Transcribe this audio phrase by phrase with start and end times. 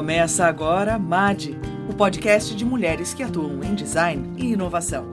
[0.00, 1.54] Começa agora MAD,
[1.86, 5.04] o podcast de mulheres que atuam em design e inovação.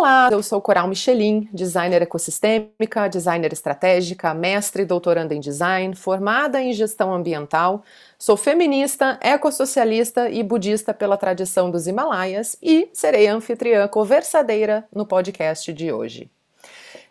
[0.00, 6.58] Olá, eu sou Coral Michelin, designer ecossistêmica, designer estratégica, mestre e doutoranda em design, formada
[6.58, 7.84] em gestão ambiental,
[8.18, 15.70] sou feminista, ecossocialista e budista pela tradição dos Himalaias e serei anfitriã conversadeira no podcast
[15.70, 16.30] de hoje.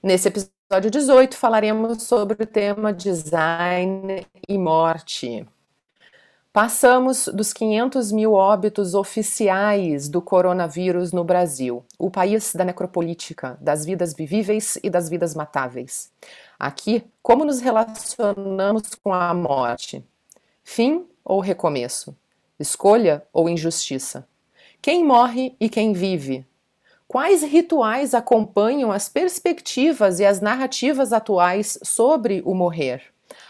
[0.01, 5.45] Nesse episódio 18 falaremos sobre o tema design e morte.
[6.51, 13.85] Passamos dos 500 mil óbitos oficiais do coronavírus no Brasil, o país da necropolítica, das
[13.85, 16.11] vidas vivíveis e das vidas matáveis.
[16.57, 20.03] Aqui, como nos relacionamos com a morte?
[20.63, 22.17] Fim ou recomeço?
[22.59, 24.27] Escolha ou injustiça?
[24.81, 26.47] Quem morre e quem vive?
[27.07, 33.03] Quais rituais acompanham as perspectivas e as narrativas atuais sobre o morrer?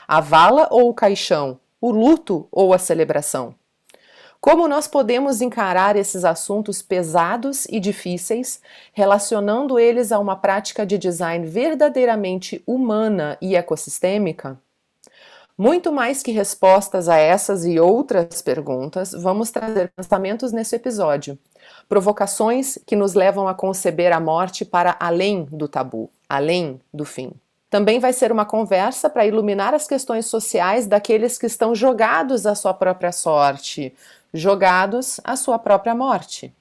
[0.06, 1.62] A vala ou o caixão?
[1.82, 3.56] O luto ou a celebração?
[4.42, 8.62] Como nós podemos encarar esses assuntos pesados e difíceis,
[8.94, 14.58] relacionando eles a uma prática de design verdadeiramente humana e ecossistêmica?
[15.58, 21.38] Muito mais que respostas a essas e outras perguntas, vamos trazer pensamentos nesse episódio.
[21.90, 27.34] Provocações que nos levam a conceber a morte para além do tabu, além do fim.
[27.70, 32.56] Também vai ser uma conversa para iluminar as questões sociais daqueles que estão jogados à
[32.56, 33.94] sua própria sorte,
[34.34, 36.54] jogados à sua própria morte.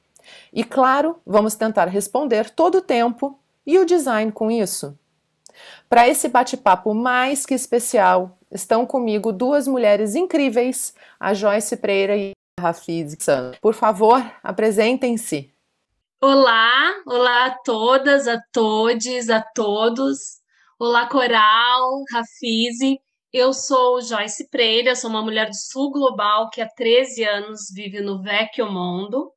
[0.52, 4.98] E claro, vamos tentar responder todo o tempo e o design com isso.
[5.88, 12.32] Para esse bate-papo mais que especial, estão comigo duas mulheres incríveis, a Joyce Pereira e
[12.58, 13.16] a Rafiz
[13.60, 15.50] Por favor, apresentem-se.
[16.20, 20.37] Olá, olá a todas, a todes, a todos.
[20.80, 23.00] Olá, Coral, Rafize.
[23.32, 28.00] Eu sou Joyce Pereira, sou uma mulher do Sul Global que há 13 anos vive
[28.00, 29.32] no Vecchio Mondo.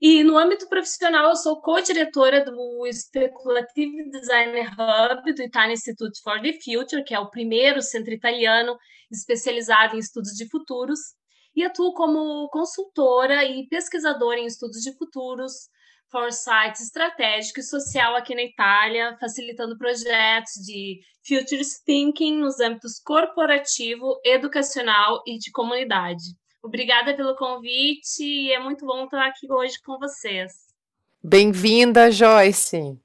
[0.00, 2.56] E no âmbito profissional, eu sou co-diretora do
[2.92, 8.78] Speculative Designer Hub do Italian Institute for the Future, que é o primeiro centro italiano
[9.10, 11.00] especializado em estudos de futuros,
[11.56, 15.68] e atuo como consultora e pesquisadora em estudos de futuros,
[16.10, 24.20] foresight estratégico e social aqui na Itália, facilitando projetos de futures thinking nos âmbitos corporativo,
[24.24, 26.24] educacional e de comunidade.
[26.62, 30.52] Obrigada pelo convite e é muito bom estar aqui hoje com vocês.
[31.22, 32.98] Bem-vinda, Joyce.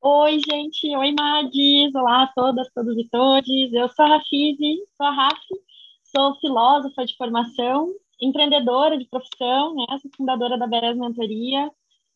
[0.00, 0.96] Oi, gente.
[0.96, 1.94] Oi, Madis.
[1.94, 3.72] Olá a todas, todos e todes.
[3.72, 5.54] Eu sou a Rafizi, sou a Rafi,
[6.02, 9.98] sou filósofa de formação empreendedora de profissão, né?
[10.00, 11.70] Sou fundadora da Beres Mentoria.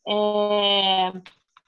[0.06, 1.12] É...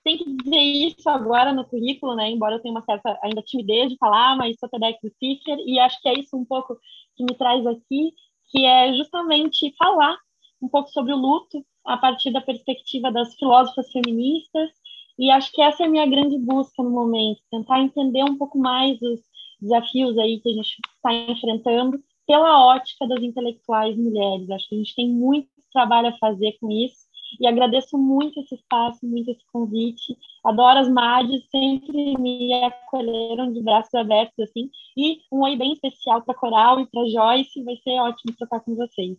[0.04, 2.30] Tem que dizer isso agora no currículo, né?
[2.30, 6.00] Embora eu tenha uma certa ainda timidez de falar, mas sou TEDx speaker e acho
[6.00, 6.78] que é isso um pouco
[7.16, 8.12] que me traz aqui,
[8.50, 10.16] que é justamente falar
[10.62, 14.70] um pouco sobre o luto a partir da perspectiva das filósofas feministas
[15.18, 18.56] e acho que essa é a minha grande busca no momento, tentar entender um pouco
[18.56, 19.20] mais os
[19.60, 24.50] desafios aí que a gente está enfrentando pela ótica das intelectuais mulheres.
[24.50, 27.08] Acho que a gente tem muito trabalho a fazer com isso
[27.40, 30.16] e agradeço muito esse espaço, muito esse convite.
[30.44, 34.70] Adoro as MADs, sempre me acolheram de braços abertos assim.
[34.96, 38.74] E um oi bem especial para Coral e para Joyce, vai ser ótimo trocar com
[38.74, 39.16] vocês.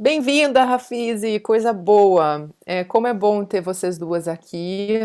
[0.00, 2.48] Bem-vinda, Rafize, coisa boa.
[2.64, 5.00] É, como é bom ter vocês duas aqui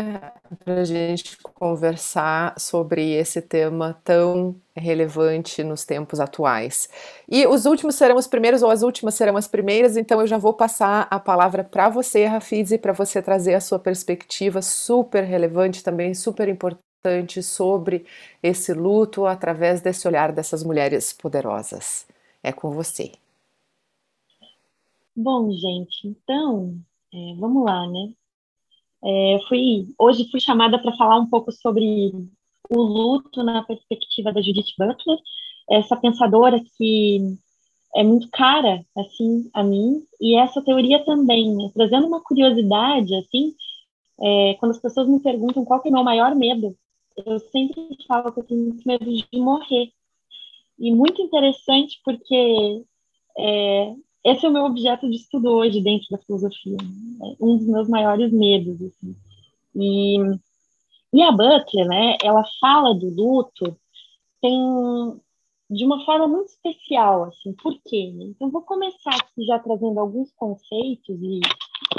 [0.64, 6.88] para a gente conversar sobre esse tema tão relevante nos tempos atuais.
[7.28, 10.38] E os últimos serão os primeiros, ou as últimas serão as primeiras, então eu já
[10.38, 15.82] vou passar a palavra para você, Rafize, para você trazer a sua perspectiva super relevante,
[15.82, 18.06] também super importante sobre
[18.40, 22.06] esse luto através desse olhar dessas mulheres poderosas.
[22.44, 23.10] É com você.
[25.16, 26.76] Bom, gente, então,
[27.12, 28.12] é, vamos lá, né?
[29.04, 32.10] É, fui, hoje fui chamada para falar um pouco sobre
[32.70, 35.18] o luto na perspectiva da Judith Butler,
[35.70, 37.38] essa pensadora que
[37.94, 41.70] é muito cara, assim, a mim, e essa teoria também, né?
[41.74, 43.54] Trazendo uma curiosidade, assim,
[44.20, 46.76] é, quando as pessoas me perguntam qual é o meu maior medo,
[47.24, 49.92] eu sempre falo que eu tenho medo de morrer.
[50.78, 52.84] E muito interessante porque
[53.38, 53.94] é,
[54.24, 56.76] esse é o meu objeto de estudo hoje dentro da filosofia,
[57.18, 57.36] né?
[57.40, 58.80] um dos meus maiores medos.
[58.80, 59.14] Assim.
[59.74, 60.16] E,
[61.12, 63.76] e a Butler, né, ela fala do luto
[64.40, 64.60] tem
[65.70, 68.12] de uma forma muito especial, assim, por quê?
[68.20, 71.40] Então, vou começar aqui já trazendo alguns conceitos e,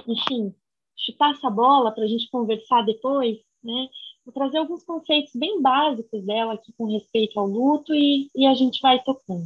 [0.08, 0.54] enfim,
[0.96, 3.90] chutar essa bola para a gente conversar depois, né?
[4.24, 8.54] Vou trazer alguns conceitos bem básicos dela aqui com respeito ao luto e, e a
[8.54, 9.46] gente vai tocando.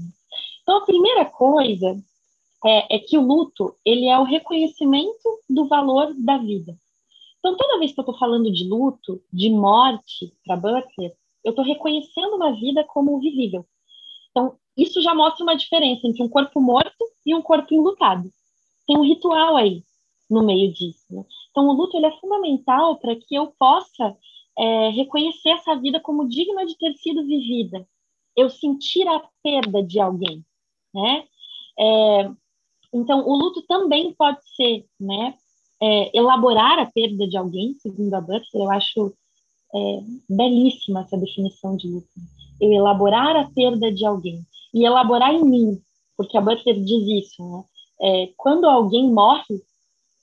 [0.62, 1.98] Então, a primeira coisa
[2.66, 6.78] é, é que o luto, ele é o reconhecimento do valor da vida.
[7.40, 11.64] Então, toda vez que eu estou falando de luto, de morte para Butler, eu estou
[11.64, 13.66] reconhecendo uma vida como vivível.
[14.32, 18.30] Então, isso já mostra uma diferença entre um corpo morto e um corpo enlutado.
[18.86, 19.84] Tem um ritual aí
[20.30, 21.06] no meio disso.
[21.10, 21.24] Né?
[21.50, 24.16] Então, o luto ele é fundamental para que eu possa
[24.58, 27.88] é, reconhecer essa vida como digna de ter sido vivida.
[28.36, 30.46] Eu sentir a perda de alguém,
[30.94, 31.26] né?
[31.78, 32.32] É,
[32.94, 35.36] então, o luto também pode ser, né?
[35.82, 39.14] É, elaborar a perda de alguém, segundo a Butler, eu acho
[39.74, 40.00] é,
[40.30, 42.08] belíssima essa definição de luto.
[42.60, 45.82] Eu elaborar a perda de alguém e elaborar em mim,
[46.18, 47.64] porque a Butler diz isso, né?
[48.02, 49.62] É, quando alguém morre,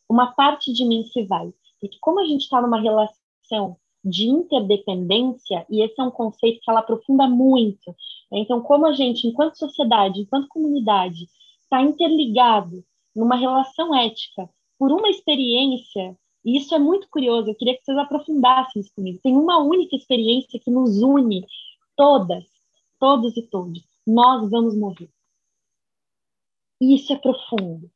[0.09, 1.53] uma parte de mim se vai.
[1.81, 6.71] Porque como a gente está numa relação de interdependência, e esse é um conceito que
[6.71, 7.89] ela aprofunda muito.
[8.31, 8.39] Né?
[8.39, 11.29] Então, como a gente, enquanto sociedade, enquanto comunidade,
[11.67, 12.83] está interligado
[13.15, 14.49] numa relação ética
[14.79, 16.17] por uma experiência
[16.47, 19.19] e isso é muito curioso, eu queria que vocês aprofundassem isso comigo.
[19.21, 21.45] Tem uma única experiência que nos une,
[21.97, 22.45] todas,
[23.01, 23.83] todos e todos.
[24.07, 25.11] Nós vamos morrer.
[26.81, 27.91] E isso é profundo.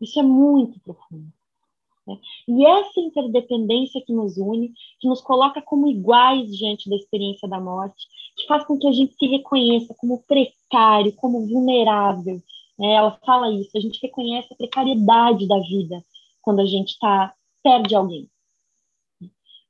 [0.00, 1.32] Isso é muito profundo.
[2.04, 2.18] Né?
[2.48, 7.60] E essa interdependência que nos une, que nos coloca como iguais diante da experiência da
[7.60, 12.42] morte, que faz com que a gente se reconheça como precário, como vulnerável.
[12.78, 12.92] Né?
[12.94, 16.04] Ela fala isso, a gente reconhece a precariedade da vida
[16.40, 18.28] quando a gente está perde alguém.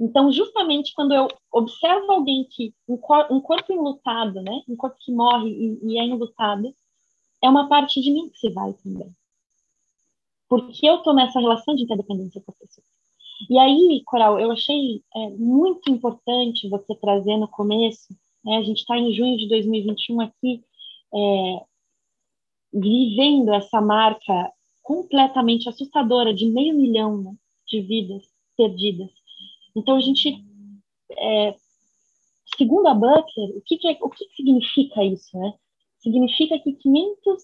[0.01, 4.97] Então, justamente quando eu observo alguém que um, cor, um corpo enlutado, né, um corpo
[4.99, 6.75] que morre e, e, é enlutado,
[7.41, 9.15] é uma parte de mim que se vai também.
[10.49, 12.85] Porque eu estou nessa relação de interdependência com a pessoa.
[13.49, 18.13] E aí, Coral, eu achei é, muito importante você trazer no começo,
[18.45, 20.65] né, a gente está em junho de 2021 aqui,
[21.15, 21.65] é,
[22.73, 24.53] vivendo essa marca
[24.83, 27.35] completamente assustadora de meio milhão né,
[27.67, 28.23] de vidas
[28.57, 29.11] perdidas.
[29.77, 30.45] Então, a gente,
[31.11, 31.55] é,
[32.57, 35.39] segundo a Butler, o que, que, é, o que significa isso?
[35.39, 35.55] Né?
[35.99, 37.43] Significa que 500,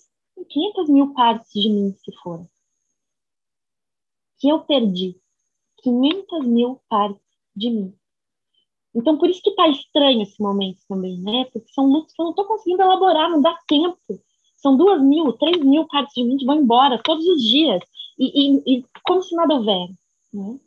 [0.48, 2.48] 500 mil partes de mim se foram.
[4.38, 5.16] Que eu perdi
[5.82, 7.22] 500 mil partes
[7.54, 7.94] de mim.
[8.94, 11.44] Então, por isso que está estranho esse momento também, né?
[11.52, 13.98] Porque são lutos que eu não estou conseguindo elaborar, não dá tempo.
[14.58, 17.82] São duas mil, três mil partes de que vão embora todos os dias.
[18.18, 19.88] E, e, e como se nada houver.
[20.32, 20.60] Né?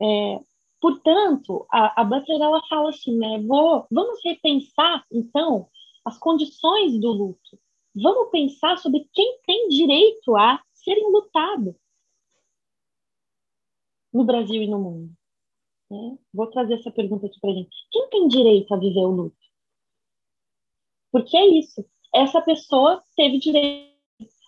[0.00, 0.40] É,
[0.80, 5.68] portanto, a, a Butler ela fala assim, né, vou, vamos repensar, então,
[6.04, 7.58] as condições do luto.
[7.94, 11.76] Vamos pensar sobre quem tem direito a ser enlutado
[14.12, 15.12] no Brasil e no mundo.
[15.90, 16.18] Né?
[16.32, 17.76] Vou trazer essa pergunta aqui para gente.
[17.90, 19.36] Quem tem direito a viver o luto?
[21.12, 21.84] Porque é isso.
[22.14, 23.92] Essa pessoa teve direito.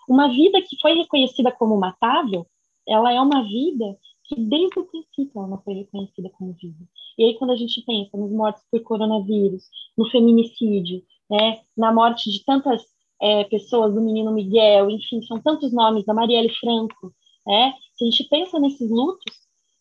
[0.09, 2.47] Uma vida que foi reconhecida como matável,
[2.87, 6.85] ela é uma vida que desde o princípio ela não foi reconhecida como vida.
[7.19, 9.65] E aí quando a gente pensa nos mortos por coronavírus,
[9.97, 12.83] no feminicídio, né, na morte de tantas
[13.21, 17.15] é, pessoas, do menino Miguel, enfim, são tantos nomes, da Marielle Franco,
[17.47, 19.35] né, se a gente pensa nesses lutos,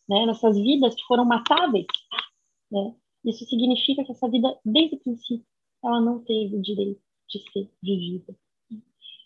[0.08, 1.86] né, nessas vidas que foram matáveis,
[2.72, 2.94] né,
[3.26, 5.46] isso significa que essa vida, desde o princípio,
[5.84, 7.03] ela não teve o direito
[7.40, 8.36] de ser vivida.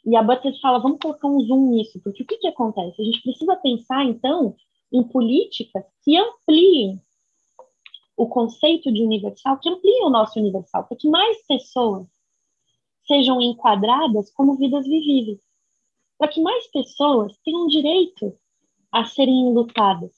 [0.06, 3.02] E a Butler fala, vamos colocar um zoom nisso, porque o que, que acontece?
[3.02, 4.56] A gente precisa pensar, então,
[4.92, 7.02] em políticas que ampliem
[8.16, 12.08] o conceito de universal, que ampliem o nosso universal, para que mais pessoas
[13.06, 15.40] sejam enquadradas como vidas vivíveis,
[16.18, 18.38] para que mais pessoas tenham direito
[18.92, 20.12] a serem lutadas,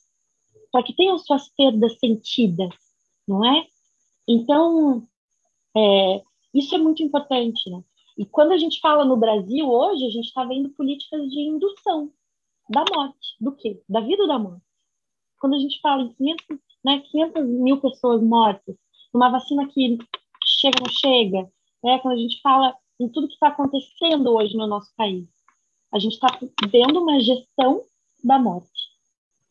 [0.72, 2.74] para que tenham suas perdas sentidas,
[3.28, 3.68] não é?
[4.28, 5.08] Então,
[5.76, 7.84] é, isso é muito importante, né?
[8.18, 12.12] E quando a gente fala no Brasil hoje, a gente está vendo políticas de indução
[12.70, 13.36] da morte.
[13.40, 13.82] Do quê?
[13.88, 14.64] Da vida ou da morte?
[15.40, 16.46] Quando a gente fala em 500,
[16.84, 18.76] né, 500 mil pessoas mortas,
[19.14, 19.98] numa vacina que
[20.44, 21.52] chega ou não chega,
[21.84, 22.00] né?
[22.00, 25.28] quando a gente fala em tudo que está acontecendo hoje no nosso país.
[25.94, 26.28] A gente está
[26.70, 27.84] vendo uma gestão
[28.24, 28.70] da morte,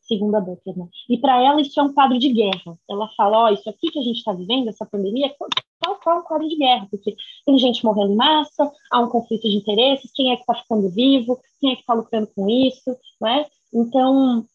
[0.09, 0.77] segundo a Butler.
[0.77, 0.89] Né?
[1.09, 2.77] E para ela isso é um quadro de guerra.
[2.89, 5.37] Ela fala, ó, oh, isso aqui que a gente está vivendo, essa pandemia, é
[5.79, 7.15] tal qual um quadro de guerra, porque
[7.47, 10.89] tem gente morrendo em massa, há um conflito de interesses, quem é que está ficando
[10.91, 13.47] vivo, quem é que está lucrando com isso, não é?
[13.73, 14.47] Então,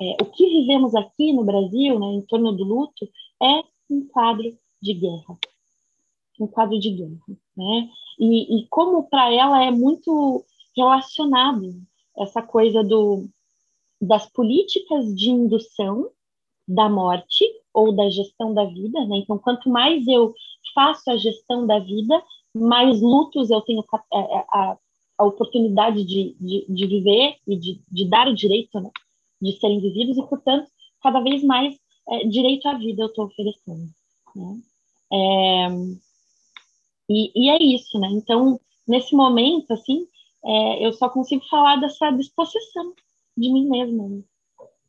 [0.00, 3.08] é, o que vivemos aqui no Brasil, né, em torno do luto,
[3.42, 5.36] é um quadro de guerra.
[6.38, 7.38] Um quadro de guerra.
[7.56, 7.88] Né?
[8.18, 10.44] E, e como para ela é muito
[10.76, 11.74] relacionado
[12.16, 13.28] essa coisa do,
[14.00, 16.10] das políticas de indução
[16.66, 19.04] da morte ou da gestão da vida.
[19.06, 19.18] Né?
[19.18, 20.34] Então, quanto mais eu
[20.74, 22.22] faço a gestão da vida,
[22.54, 24.78] mais lutos eu tenho a, é, é, a,
[25.18, 28.90] a oportunidade de, de, de, viver e de, de dar o direito né?
[29.40, 30.68] de serem vividos, e, portanto,
[31.02, 31.76] cada vez mais
[32.08, 33.88] é, direito à vida eu estou oferecendo.
[34.36, 34.60] Né?
[35.12, 35.68] É,
[37.08, 38.08] e, e, é isso, né?
[38.10, 40.06] Então, nesse momento, assim,
[40.44, 42.92] é, eu só consigo falar dessa disposição
[43.38, 44.08] de mim mesma.
[44.08, 44.22] Né?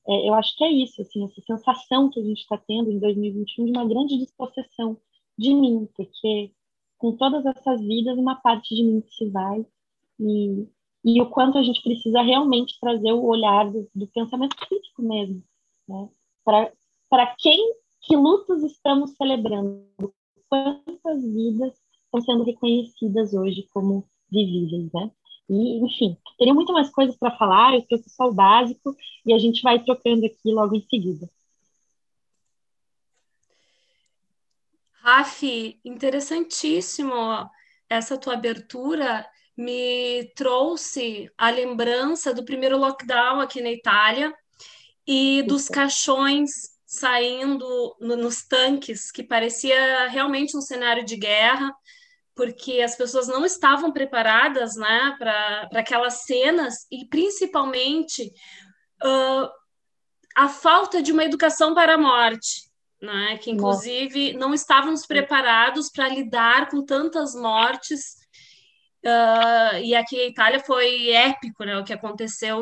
[0.08, 3.00] É, eu acho que é isso, assim, essa sensação que a gente está tendo em
[3.00, 4.98] 2021 de uma grande disposição
[5.38, 6.52] de mim, porque
[6.98, 9.66] com todas essas vidas, uma parte de mim se vai
[10.20, 10.68] e,
[11.06, 15.42] e o quanto a gente precisa realmente trazer o olhar do, do pensamento crítico mesmo,
[15.88, 16.10] né?
[16.44, 19.86] Para quem, que lutas estamos celebrando?
[20.50, 21.74] Quantas vidas
[22.06, 25.12] estão sendo reconhecidas hoje como vivíveis, né?
[25.50, 29.40] E, enfim, teria muito mais coisas para falar, eu trouxe só o básico e a
[29.40, 31.30] gente vai trocando aqui logo em seguida.
[35.02, 37.16] Rafi, interessantíssimo
[37.90, 39.26] essa tua abertura
[39.58, 44.34] me trouxe a lembrança do primeiro lockdown aqui na Itália
[45.08, 51.74] e dos caixões saindo no, nos tanques, que parecia realmente um cenário de guerra,
[52.40, 58.32] porque as pessoas não estavam preparadas né, para aquelas cenas e principalmente
[59.04, 59.50] uh,
[60.38, 62.70] a falta de uma educação para a morte.
[63.02, 64.46] Né, que inclusive Nossa.
[64.46, 68.20] não estávamos preparados para lidar com tantas mortes
[69.02, 72.62] Uh, e aqui a Itália foi épico, né, o que aconteceu.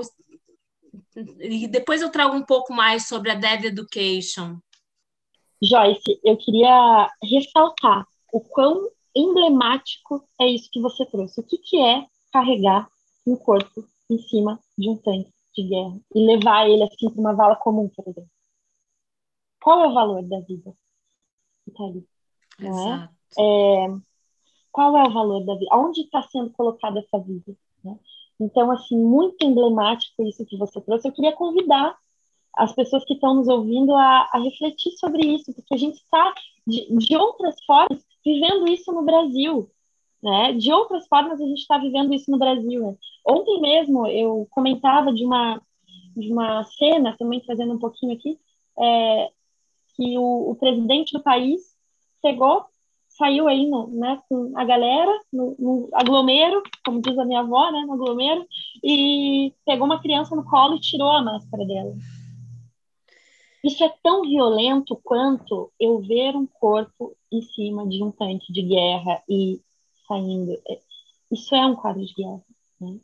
[1.40, 4.60] E depois eu trago um pouco mais sobre a Dead Education.
[5.60, 11.40] Joyce, eu queria ressaltar o quão emblemático é isso que você trouxe.
[11.40, 12.90] O que, que é carregar
[13.26, 17.34] um corpo em cima de um tanque de guerra e levar ele assim para uma
[17.34, 18.30] vala comum, por exemplo?
[19.62, 20.74] Qual é o valor da vida?
[21.76, 22.08] Tá ali,
[22.60, 23.10] não é?
[23.38, 23.86] É?
[23.86, 23.98] é
[24.72, 25.76] qual é o valor da vida?
[25.76, 27.58] Onde está sendo colocada essa vida?
[27.84, 27.98] Né?
[28.40, 31.08] Então, assim, muito emblemático isso que você trouxe.
[31.08, 31.98] Eu queria convidar
[32.56, 36.34] as pessoas que estão nos ouvindo a, a refletir sobre isso, porque a gente está,
[36.66, 39.70] de, de, outras formas, vivendo isso no Brasil.
[40.22, 40.54] Né?
[40.54, 42.82] De outras formas, a gente está vivendo isso no Brasil.
[42.82, 42.98] Né?
[43.26, 45.62] Ontem mesmo, eu comentava de uma,
[46.16, 48.38] de uma cena, também trazendo um pouquinho aqui,
[48.80, 49.32] é,
[49.96, 51.62] que o, o presidente do país
[52.22, 52.66] chegou
[53.10, 57.72] saiu aí no, né, com a galera, no, no, aglomero, como diz a minha avó,
[57.72, 58.46] né, no aglomero,
[58.84, 61.96] e pegou uma criança no colo e tirou a máscara dela.
[63.64, 68.62] Isso é tão violento quanto eu ver um corpo em cima de um tanque de
[68.62, 69.62] guerra e
[70.08, 70.54] saindo.
[70.68, 70.80] É,
[71.32, 72.42] isso é um quadro de guerra.
[72.80, 73.00] Né?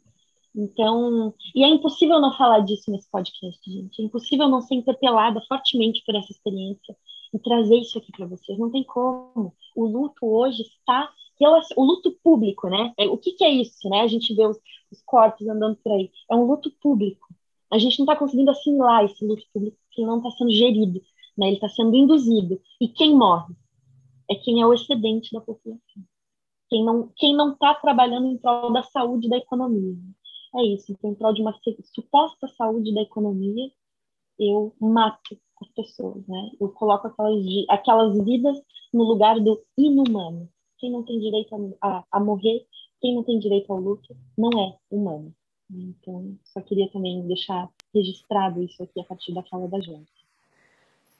[0.55, 4.01] Então, e é impossível não falar disso nesse podcast, gente.
[4.01, 6.95] É impossível não ser interpelada fortemente por essa experiência
[7.33, 8.57] e trazer isso aqui para vocês.
[8.57, 9.53] Não tem como.
[9.75, 11.11] O luto hoje está
[11.75, 12.93] o luto público, né?
[12.97, 14.01] É, o que, que, é isso, né?
[14.01, 14.57] A gente vê os,
[14.91, 16.09] os, corpos andando por aí.
[16.31, 17.27] É um luto público.
[17.71, 21.01] A gente não está conseguindo assimilar esse luto público que não está sendo gerido,
[21.37, 21.47] né?
[21.47, 22.61] Ele está sendo induzido.
[22.79, 23.53] E quem morre
[24.33, 26.03] é quem é o excedente da população.
[26.69, 29.95] Quem não quem não está trabalhando em prol da saúde da economia.
[30.55, 30.91] É isso.
[30.91, 31.57] Então, em prol de uma
[31.93, 33.71] suposta saúde da economia,
[34.39, 36.51] eu mato as pessoas, né?
[36.59, 38.61] Eu coloco aquelas, aquelas vidas
[38.93, 40.49] no lugar do inumano.
[40.77, 42.65] Quem não tem direito a, a, a morrer,
[43.01, 45.33] quem não tem direito ao luto, não é humano.
[45.71, 50.11] Então, só queria também deixar registrado isso aqui a partir da fala da gente.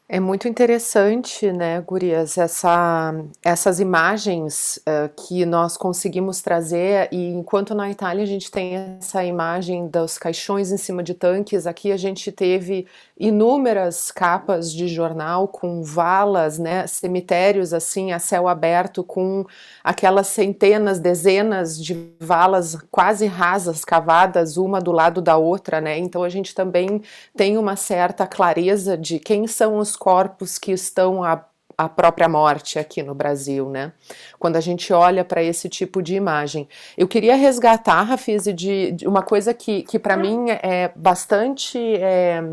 [0.10, 7.74] É muito interessante, né, Gurias, essa, essas imagens uh, que nós conseguimos trazer, e enquanto
[7.74, 11.98] na Itália a gente tem essa imagem dos caixões em cima de tanques, aqui a
[11.98, 12.86] gente teve
[13.18, 19.46] inúmeras capas de jornal com valas, né, cemitérios assim a céu aberto com
[19.82, 25.98] aquelas centenas, dezenas de valas quase rasas, cavadas uma do lado da outra, né?
[25.98, 27.02] Então a gente também
[27.36, 31.46] tem uma certa clareza de quem são os corpos que estão a
[31.78, 33.94] a própria morte aqui no Brasil, né?
[34.40, 36.68] Quando a gente olha para esse tipo de imagem.
[36.98, 42.44] Eu queria resgatar, Rafise, de, de uma coisa que, que para mim é bastante é,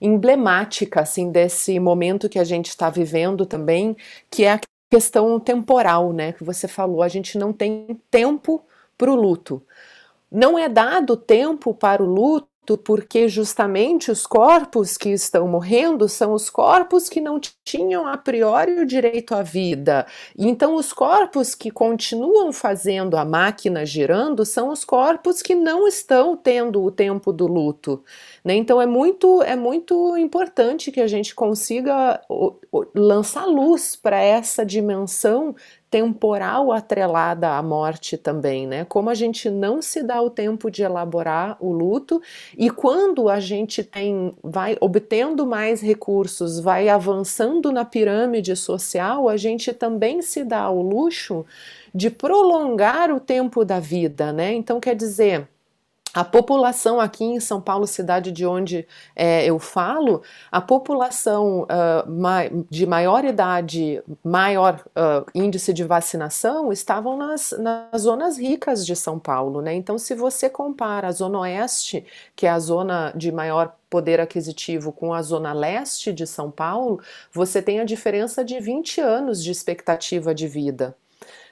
[0.00, 3.96] emblemática, assim, desse momento que a gente está vivendo também,
[4.30, 6.32] que é a questão temporal, né?
[6.32, 8.62] Que você falou, a gente não tem tempo
[8.96, 9.62] para o luto.
[10.30, 16.32] Não é dado tempo para o luto porque justamente os corpos que estão morrendo são
[16.32, 20.06] os corpos que não tinham a priori o direito à vida.
[20.36, 26.36] Então, os corpos que continuam fazendo a máquina girando são os corpos que não estão
[26.36, 28.02] tendo o tempo do luto.
[28.44, 28.54] Né?
[28.54, 32.20] Então, é muito, é muito importante que a gente consiga
[32.94, 35.54] lançar luz para essa dimensão
[35.94, 38.84] temporal atrelada à morte também, né?
[38.84, 42.20] Como a gente não se dá o tempo de elaborar o luto
[42.58, 49.36] e quando a gente tem vai obtendo mais recursos, vai avançando na pirâmide social, a
[49.36, 51.46] gente também se dá o luxo
[51.94, 54.52] de prolongar o tempo da vida, né?
[54.52, 55.48] Então quer dizer,
[56.14, 62.08] a população aqui em São Paulo, cidade de onde é, eu falo, a população uh,
[62.08, 68.94] ma de maior idade, maior uh, índice de vacinação, estavam nas, nas zonas ricas de
[68.94, 69.60] São Paulo.
[69.60, 69.74] Né?
[69.74, 72.06] Então, se você compara a Zona Oeste,
[72.36, 77.00] que é a zona de maior poder aquisitivo, com a Zona Leste de São Paulo,
[77.32, 80.96] você tem a diferença de 20 anos de expectativa de vida.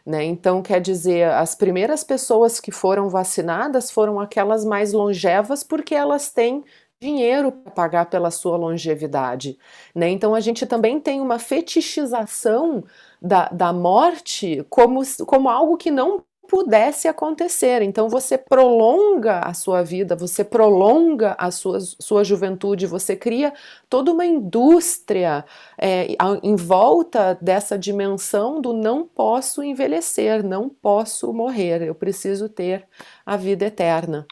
[0.05, 0.25] Né?
[0.25, 6.31] Então, quer dizer, as primeiras pessoas que foram vacinadas foram aquelas mais longevas porque elas
[6.31, 6.65] têm
[7.01, 9.59] dinheiro para pagar pela sua longevidade.
[9.95, 10.09] Né?
[10.11, 12.85] Então, a gente também tem uma fetichização
[13.21, 17.81] da, da morte como, como algo que não pudesse acontecer.
[17.81, 23.55] Então você prolonga a sua vida, você prolonga a sua, sua juventude, você cria
[23.89, 25.47] toda uma indústria
[25.79, 26.09] é,
[26.43, 32.87] em volta dessa dimensão do não posso envelhecer, não posso morrer, eu preciso ter
[33.25, 34.27] a vida eterna.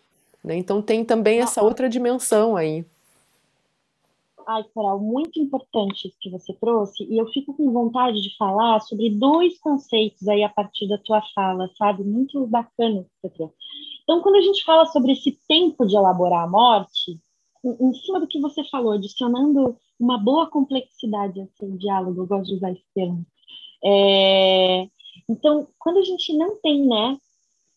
[0.44, 0.56] Né?
[0.56, 2.84] Então tem também essa outra dimensão aí.
[4.52, 8.80] Ai, Coral, muito importante isso que você trouxe, e eu fico com vontade de falar
[8.80, 12.02] sobre dois conceitos aí a partir da tua fala, sabe?
[12.02, 13.54] Muito bacana que você trouxe.
[14.02, 17.16] Então, quando a gente fala sobre esse tempo de elaborar a morte,
[17.64, 22.54] em, cima do que você falou, adicionando uma boa complexidade ao diálogo, eu gosto de
[22.56, 23.24] usar esse termo.
[23.84, 24.88] É,
[25.28, 27.16] então, quando a gente não tem, né,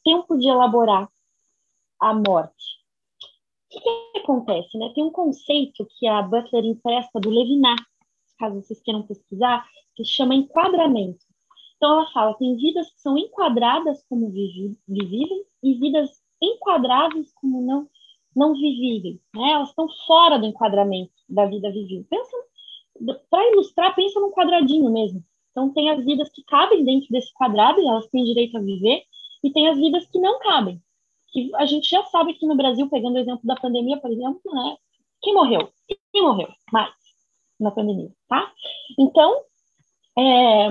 [0.03, 1.07] tempo de elaborar
[1.99, 2.82] a morte,
[3.77, 4.77] o que, acontece?
[4.77, 4.91] Né?
[4.93, 7.79] Tem um conceito que a Butler empresta do Levinas,
[8.37, 11.23] caso vocês queiram pesquisar, que chama enquadramento.
[11.77, 14.77] Então, ela fala: tem vidas que são enquadradas como vivíveis
[15.61, 16.09] e vidas
[16.41, 17.87] enquadráveis como não,
[18.35, 19.19] não vivíveis.
[19.35, 19.51] Né?
[19.51, 22.05] Elas estão fora do enquadramento da vida vivida.
[23.29, 25.23] Para ilustrar, pensa num quadradinho mesmo.
[25.51, 29.03] Então, tem as vidas que cabem dentro desse quadrado e elas têm direito a viver,
[29.43, 30.81] e tem as vidas que não cabem
[31.33, 34.39] que a gente já sabe aqui no Brasil, pegando o exemplo da pandemia, por exemplo,
[34.53, 34.77] né?
[35.21, 35.69] Quem morreu?
[36.11, 36.93] Quem morreu mais
[37.59, 38.51] na pandemia, tá?
[38.99, 39.41] Então,
[40.17, 40.69] é,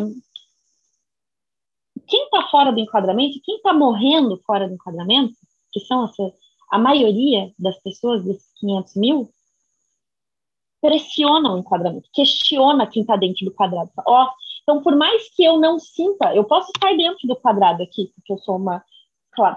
[2.06, 5.34] quem está fora do enquadramento, quem está morrendo fora do enquadramento,
[5.72, 6.32] que são essa,
[6.70, 9.30] a maioria das pessoas, desses 500 mil,
[10.80, 13.90] pressiona o enquadramento, questiona quem está dentro do quadrado.
[14.06, 14.28] Ó,
[14.62, 18.32] então, por mais que eu não sinta, eu posso estar dentro do quadrado aqui, porque
[18.32, 18.84] eu sou uma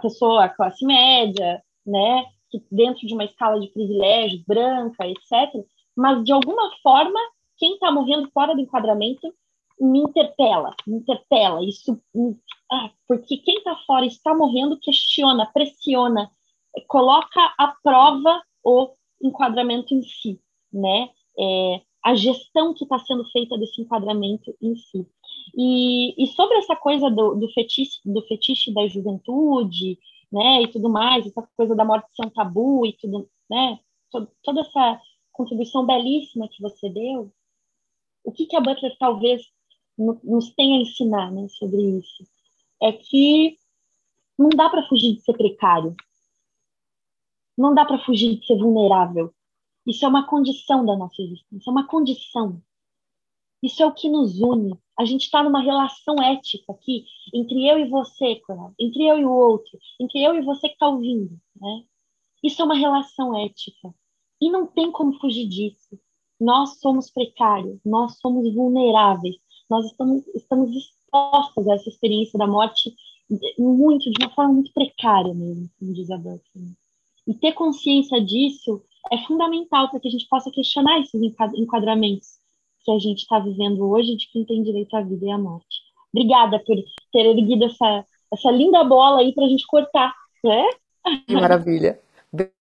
[0.02, 2.26] pessoa classe média, né,
[2.72, 5.66] dentro de uma escala de privilégios, branca, etc.
[5.96, 7.20] Mas, de alguma forma,
[7.58, 9.34] quem está morrendo fora do enquadramento
[9.80, 11.64] me interpela, me interpela.
[11.64, 12.02] Isso,
[12.72, 16.32] ah, porque quem está fora está morrendo questiona, pressiona,
[16.88, 20.40] coloca à prova o enquadramento em si,
[20.72, 21.10] né?
[21.38, 25.08] É, a gestão que está sendo feita desse enquadramento em si.
[25.54, 30.00] E, e sobre essa coisa do, do, fetiche, do fetiche da juventude,
[30.32, 33.80] né, e tudo mais, essa coisa da morte ser um tabu e tudo, né,
[34.44, 37.32] toda essa contribuição belíssima que você deu,
[38.24, 39.44] o que, que a Butler talvez
[39.98, 42.24] nos tenha a ensinar né, sobre isso?
[42.82, 43.58] É que
[44.38, 45.96] não dá para fugir de ser precário,
[47.58, 49.34] não dá para fugir de ser vulnerável.
[49.86, 52.62] Isso é uma condição da nossa existência, é uma condição.
[53.62, 54.78] Isso é o que nos une.
[54.98, 58.42] A gente está numa relação ética aqui entre eu e você,
[58.80, 61.38] entre eu e o outro, entre eu e você que está ouvindo.
[61.60, 61.84] Né?
[62.44, 63.94] Isso é uma relação ética.
[64.42, 66.00] E não tem como fugir disso.
[66.40, 69.36] Nós somos precários, nós somos vulneráveis,
[69.70, 72.94] nós estamos, estamos expostos a essa experiência da morte
[73.58, 76.76] muito, de uma forma muito precária mesmo, como diz a Buckley.
[77.28, 81.20] E ter consciência disso é fundamental para que a gente possa questionar esses
[81.56, 82.38] enquadramentos
[82.86, 85.82] que a gente está vivendo hoje de quem tem direito à vida e à morte.
[86.14, 86.78] Obrigada por
[87.12, 90.70] ter erguido essa, essa linda bola aí para a gente cortar, né?
[91.30, 92.00] Maravilha.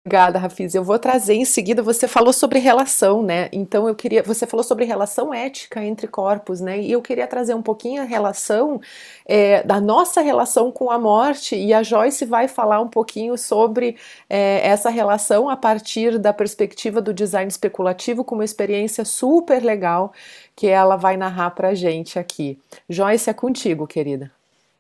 [0.04, 0.76] Obrigada, Rafis.
[0.76, 1.82] Eu vou trazer em seguida.
[1.84, 3.50] Você falou sobre relação, né?
[3.54, 4.22] Então eu queria.
[4.24, 6.82] Você falou sobre relação ética entre corpos, né?
[6.82, 8.82] E eu queria trazer um pouquinho a relação
[9.26, 11.56] é, da nossa relação com a morte.
[11.56, 13.96] E a Joyce vai falar um pouquinho sobre
[14.30, 20.12] é, essa relação a partir da perspectiva do design especulativo, com uma experiência super legal
[20.56, 22.60] que ela vai narrar para gente aqui.
[22.90, 24.32] Joyce, é contigo, querida.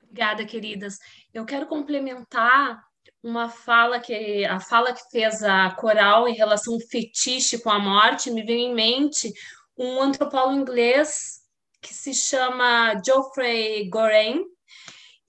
[0.03, 0.99] Obrigada, queridas.
[1.33, 2.90] Eu quero complementar
[3.23, 7.79] uma fala que a fala que fez a Coral em relação ao fetiche com a
[7.79, 9.31] morte me veio em mente
[9.77, 11.41] um antropólogo inglês
[11.81, 14.43] que se chama Geoffrey Goren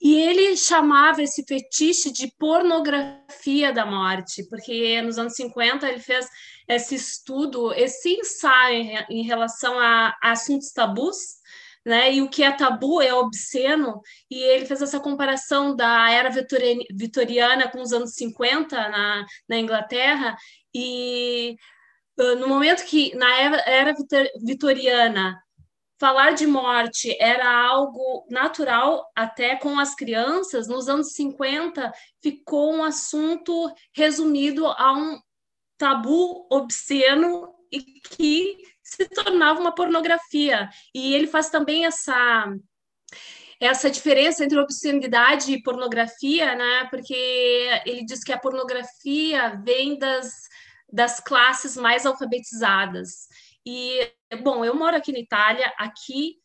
[0.00, 6.26] e ele chamava esse fetiche de pornografia da morte, porque nos anos 50 ele fez
[6.68, 11.41] esse estudo, esse ensaio em relação a, a assuntos tabus
[11.84, 12.14] né?
[12.14, 16.30] E o que é tabu é obsceno, e ele fez essa comparação da era
[16.92, 20.36] vitoriana com os anos 50 na, na Inglaterra,
[20.74, 21.56] e
[22.18, 23.94] uh, no momento que, na era, era
[24.42, 25.42] vitoriana,
[26.02, 32.82] falar de morte era algo natural até com as crianças, nos anos 50 ficou um
[32.82, 35.20] assunto resumido a um
[35.78, 38.56] tabu obsceno e que
[38.96, 40.68] se tornava uma pornografia.
[40.94, 42.46] E ele faz também essa
[43.60, 46.84] essa diferença entre obscenidade e pornografia, né?
[46.90, 47.14] Porque
[47.86, 50.32] ele diz que a pornografia vem das,
[50.92, 53.28] das classes mais alfabetizadas.
[53.64, 56.42] E, bom, eu moro aqui na Itália, aqui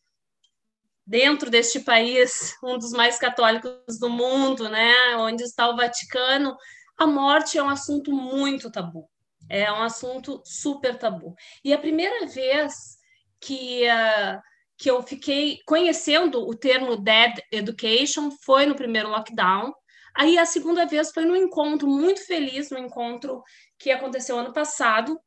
[1.08, 5.16] dentro deste país, um dos mais católicos do mundo, né?
[5.16, 6.56] Onde está o Vaticano,
[6.96, 9.10] a morte é um assunto muito tabu.
[9.50, 11.36] É um assunto super tabu.
[11.64, 12.98] E a primeira vez
[13.40, 14.42] que, uh,
[14.78, 19.74] que eu fiquei conhecendo o termo Dead Education foi no primeiro lockdown.
[20.16, 23.44] Aí a segunda vez foi num encontro muito feliz, no encontro
[23.78, 25.20] que aconteceu ano passado.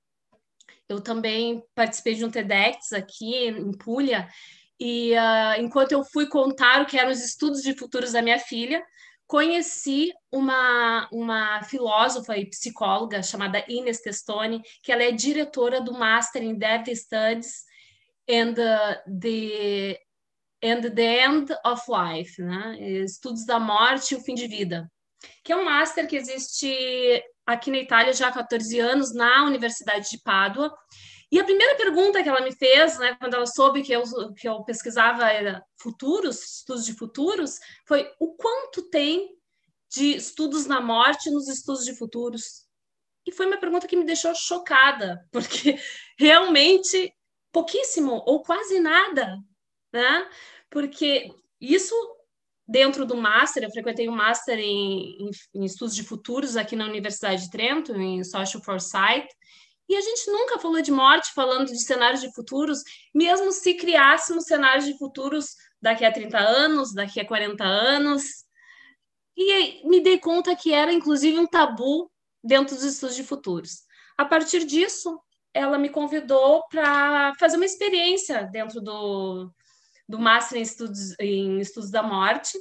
[0.89, 4.29] Eu também participei de um TEDx aqui em Puglia,
[4.81, 8.39] e uh, enquanto eu fui contar o que eram os estudos de futuros da minha
[8.39, 8.83] filha,
[9.31, 16.43] conheci uma, uma filósofa e psicóloga chamada Ines Testoni, que ela é diretora do Master
[16.43, 17.63] in Death Studies
[18.29, 20.01] and the,
[20.65, 22.77] and the End of Life, né?
[23.05, 24.91] Estudos da Morte e o Fim de Vida,
[25.45, 30.11] que é um Master que existe aqui na Itália já há 14 anos, na Universidade
[30.11, 30.77] de Pádua,
[31.31, 34.03] e a primeira pergunta que ela me fez, né, quando ela soube que eu,
[34.35, 35.25] que eu pesquisava
[35.77, 39.37] futuros, estudos de futuros, foi o quanto tem
[39.89, 42.67] de estudos na morte nos estudos de futuros?
[43.25, 45.79] E foi uma pergunta que me deixou chocada, porque
[46.19, 47.15] realmente
[47.53, 49.37] pouquíssimo ou quase nada,
[49.93, 50.29] né?
[50.69, 51.95] Porque isso
[52.67, 56.87] dentro do Master, eu frequentei um Master em, em, em Estudos de Futuros aqui na
[56.87, 59.29] Universidade de Trento, em Social Foresight,
[59.91, 64.45] e a gente nunca falou de morte falando de cenários de futuros, mesmo se criássemos
[64.45, 68.23] cenários de futuros daqui a 30 anos, daqui a 40 anos.
[69.37, 72.09] E me dei conta que era, inclusive, um tabu
[72.41, 73.81] dentro dos estudos de futuros.
[74.17, 75.21] A partir disso,
[75.53, 79.51] ela me convidou para fazer uma experiência dentro do,
[80.09, 82.57] do Master em Estudos, em Estudos da Morte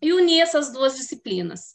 [0.00, 1.74] e unir essas duas disciplinas.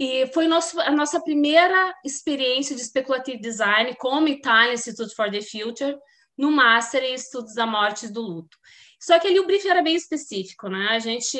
[0.00, 5.42] E foi nosso, a nossa primeira experiência de speculative design como Italian Institute for the
[5.42, 5.94] Future
[6.38, 8.56] no Master em Estudos da Morte e do Luto.
[8.98, 10.88] Só que ali o briefing era bem específico, né?
[10.88, 11.36] A gente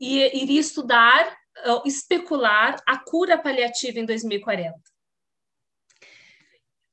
[0.00, 1.32] ia, iria estudar,
[1.84, 4.74] especular a cura paliativa em 2040.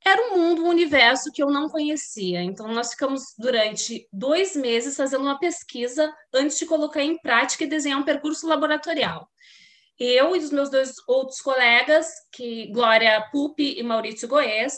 [0.06, 2.43] Era um mundo, um universo que eu não conhecia.
[2.43, 7.67] Então, nós ficamos durante dois meses fazendo uma pesquisa antes de colocar em prática e
[7.67, 9.27] desenhar um percurso laboratorial
[10.03, 14.73] eu e os meus dois outros colegas, que Glória Pupi e Maurício Goes,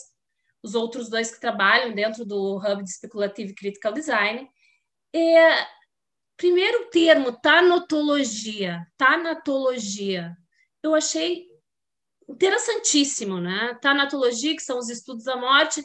[0.63, 4.49] os outros dois que trabalham dentro do Hub de Speculative Critical Design.
[5.13, 5.67] É,
[6.35, 8.85] primeiro termo, tanatologia.
[8.97, 10.35] Tanatologia.
[10.81, 11.45] Eu achei
[12.27, 13.77] interessantíssimo, né?
[13.81, 15.83] Tanatologia, que são os estudos da morte,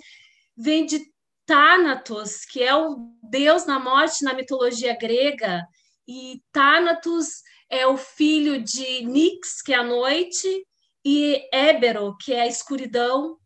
[0.57, 1.00] vem de
[1.46, 5.66] Thanatos, que é o deus na morte na mitologia grega,
[6.07, 10.66] e Thanatos é o filho de Nix, que é a noite,
[11.04, 13.38] e Ébero, que é a escuridão,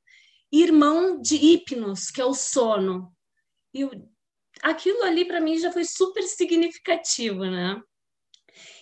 [0.51, 3.13] irmão de Hipnos, que é o sono.
[3.73, 3.89] E
[4.63, 7.81] aquilo ali para mim já foi super significativo, né?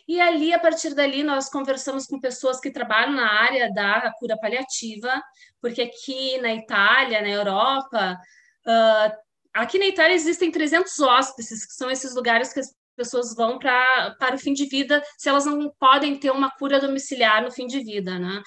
[0.06, 4.36] E ali, a partir dali, nós conversamos com pessoas que trabalham na área da cura
[4.38, 5.22] paliativa,
[5.60, 8.18] porque aqui na Itália, na Europa,
[8.66, 9.16] uh,
[9.54, 14.16] aqui na Itália existem 300 hóspices, que são esses lugares que as pessoas vão pra,
[14.18, 17.66] para o fim de vida, se elas não podem ter uma cura domiciliar no fim
[17.66, 18.42] de vida, né?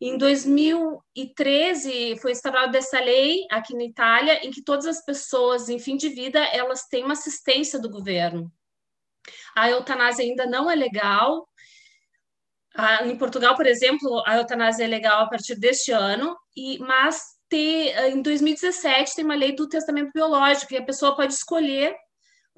[0.00, 5.80] Em 2013 foi instaurada essa lei aqui na Itália, em que todas as pessoas em
[5.80, 8.52] fim de vida elas têm uma assistência do governo.
[9.56, 11.48] A eutanásia ainda não é legal.
[13.04, 17.92] em Portugal, por exemplo, a eutanásia é legal a partir deste ano, e mas ter,
[18.10, 21.96] em 2017 tem uma lei do testamento biológico, que a pessoa pode escolher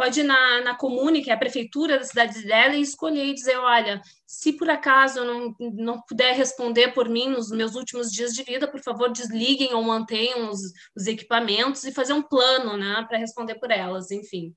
[0.00, 3.34] pode ir na, na comune, que é a prefeitura da cidade dela, e escolher e
[3.34, 8.10] dizer, olha, se por acaso eu não, não puder responder por mim nos meus últimos
[8.10, 10.60] dias de vida, por favor, desliguem ou mantenham os,
[10.96, 14.54] os equipamentos e fazer um plano, né, para responder por elas, enfim.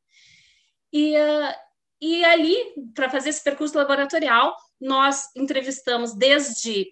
[0.93, 1.53] E, uh,
[1.99, 2.55] e ali,
[2.95, 6.87] para fazer esse percurso laboratorial, nós entrevistamos desde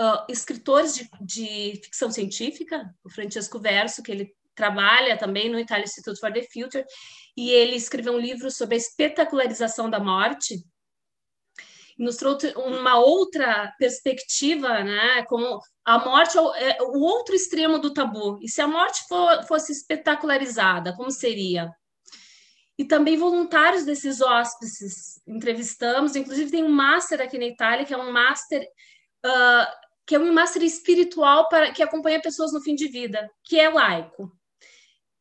[0.00, 5.84] uh, escritores de, de ficção científica, o Francesco Verso, que ele trabalha também no Italian
[5.84, 6.84] Institute for the Future,
[7.36, 10.64] e ele escreveu um livro sobre a espetacularização da morte,
[11.98, 15.24] nos trouxe uma outra perspectiva, né?
[15.24, 18.38] Como a morte é o outro extremo do tabu.
[18.42, 21.70] E se a morte for, fosse espetacularizada, como seria?
[22.78, 26.14] E também voluntários desses hóspices entrevistamos.
[26.14, 28.62] Inclusive tem um master aqui na Itália que é um master
[29.24, 33.58] uh, que é um master espiritual para que acompanha pessoas no fim de vida, que
[33.58, 34.30] é laico.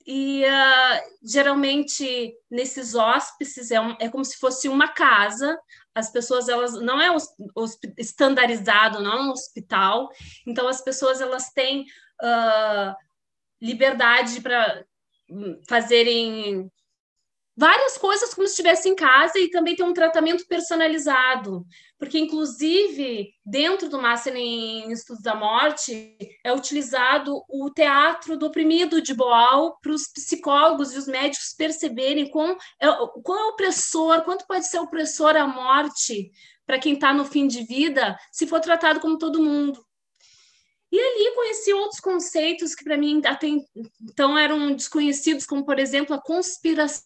[0.06, 5.58] E uh, geralmente nesses hóspices é, um, é como se fosse uma casa.
[5.96, 7.10] As pessoas elas não é
[7.98, 10.10] estandarizado, não é um hospital.
[10.46, 11.86] Então as pessoas elas têm
[12.22, 12.96] uh,
[13.60, 14.86] liberdade para
[15.30, 16.72] hum, fazerem
[17.58, 21.66] várias coisas como se estivesse em casa e também tem um tratamento personalizado,
[21.98, 29.02] porque inclusive dentro do Master em Estudos da Morte é utilizado o teatro do oprimido
[29.02, 34.68] de Boal para os psicólogos e os médicos perceberem quão é, é opressor, quanto pode
[34.68, 36.32] ser opressor a morte
[36.66, 39.86] para quem está no fim de vida, se for tratado como todo mundo.
[40.92, 43.48] E ali conheci outros conceitos que para mim até
[44.02, 47.04] então eram desconhecidos, como por exemplo a conspiração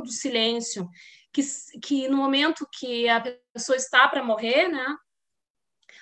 [0.00, 0.88] do silêncio,
[1.32, 1.42] que,
[1.82, 4.96] que no momento que a pessoa está para morrer, né,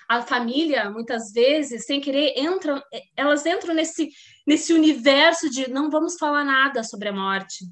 [0.07, 2.81] a família, muitas vezes, sem querer, entra,
[3.15, 4.09] elas entram nesse,
[4.45, 7.65] nesse universo de não vamos falar nada sobre a morte.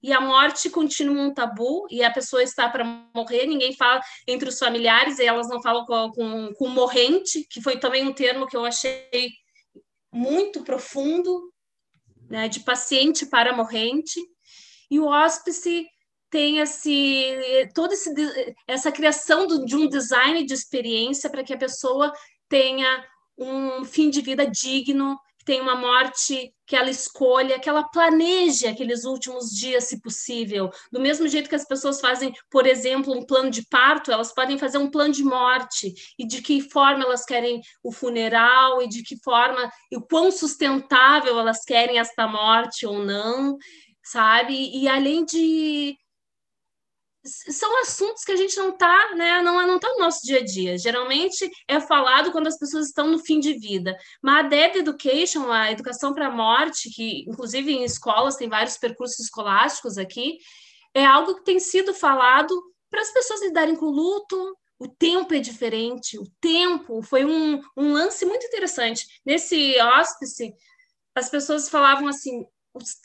[0.00, 4.48] E a morte continua um tabu, e a pessoa está para morrer, ninguém fala entre
[4.48, 8.46] os familiares, e elas não falam com, com, com morrente, que foi também um termo
[8.46, 9.30] que eu achei
[10.12, 11.52] muito profundo,
[12.30, 14.20] né, de paciente para morrente.
[14.90, 15.86] E o hóspice
[16.30, 18.12] tem esse toda esse,
[18.66, 22.12] essa criação do, de um design de experiência para que a pessoa
[22.48, 23.04] tenha
[23.38, 29.04] um fim de vida digno, tenha uma morte que ela escolha, que ela planeje aqueles
[29.04, 30.68] últimos dias, se possível.
[30.90, 34.58] Do mesmo jeito que as pessoas fazem, por exemplo, um plano de parto, elas podem
[34.58, 39.04] fazer um plano de morte e de que forma elas querem o funeral e de
[39.04, 43.56] que forma e o quão sustentável elas querem esta morte ou não
[44.06, 44.70] sabe?
[44.72, 45.98] E além de
[47.24, 49.42] são assuntos que a gente não está, né?
[49.42, 50.78] Não não tá no nosso dia a dia.
[50.78, 53.96] Geralmente é falado quando as pessoas estão no fim de vida.
[54.22, 58.76] Mas a Dead Education, a educação para a morte, que inclusive em escolas tem vários
[58.76, 60.38] percursos escolásticos aqui,
[60.94, 62.54] é algo que tem sido falado
[62.88, 64.56] para as pessoas lidarem com o luto.
[64.78, 66.18] O tempo é diferente.
[66.18, 69.04] O tempo foi um, um lance muito interessante.
[69.24, 70.54] Nesse hospice,
[71.14, 72.46] as pessoas falavam assim: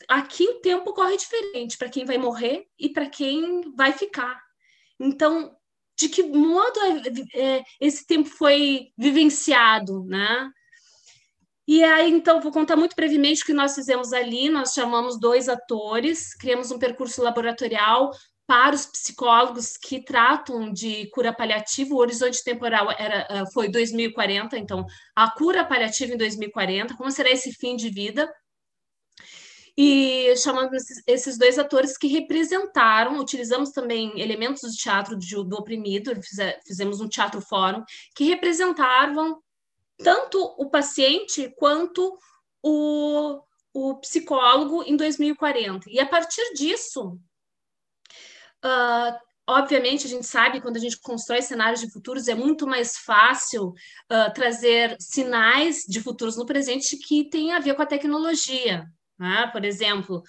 [0.08, 4.42] aqui o tempo corre diferente para quem vai morrer e para quem vai ficar.
[5.00, 5.56] Então,
[5.98, 10.50] de que modo é, é, esse tempo foi vivenciado, né?
[11.68, 14.50] E aí, então, vou contar muito brevemente o que nós fizemos ali.
[14.50, 18.12] Nós chamamos dois atores, criamos um percurso laboratorial
[18.48, 21.94] para os psicólogos que tratam de cura paliativa.
[21.94, 27.30] O horizonte temporal era, eh, foi 2040, então, a cura paliativa em 2040, como será
[27.30, 28.30] esse fim de vida?
[29.78, 30.72] E chamamos
[31.08, 36.12] esses dois atores que representaram, utilizamos também elementos do teatro do oprimido,
[36.66, 37.84] fizemos um teatro fórum,
[38.16, 39.42] que representavam
[39.98, 42.18] tanto o paciente quanto
[42.62, 43.42] o,
[43.74, 45.90] o psicólogo em 2040.
[45.90, 47.18] E a partir disso,
[48.66, 52.98] uh, obviamente, a gente sabe quando a gente constrói cenários de futuros é muito mais
[52.98, 58.86] fácil uh, trazer sinais de futuros no presente que tem a ver com a tecnologia.
[59.20, 59.48] Né?
[59.52, 60.24] Por exemplo,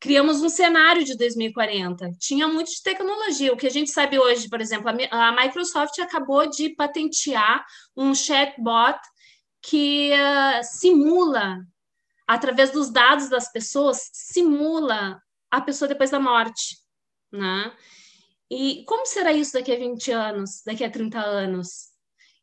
[0.00, 2.10] criamos um cenário de 2040.
[2.18, 3.52] Tinha muito de tecnologia.
[3.52, 7.64] O que a gente sabe hoje, por exemplo, a Microsoft acabou de patentear
[7.96, 8.98] um chatbot
[9.62, 11.60] que uh, simula
[12.26, 16.78] através dos dados das pessoas, simula a pessoa depois da morte,
[17.30, 17.72] né?
[18.50, 21.91] E como será isso daqui a 20 anos, daqui a 30 anos?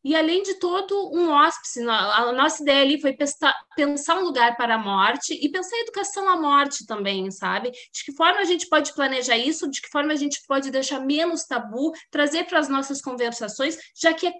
[0.02, 3.14] E além de todo um hóspede, a nossa ideia ali foi
[3.76, 7.70] pensar um lugar para a morte e pensar a educação à morte também, sabe?
[7.70, 11.00] De que forma a gente pode planejar isso, de que forma a gente pode deixar
[11.00, 14.32] menos tabu, trazer para as nossas conversações, já que é,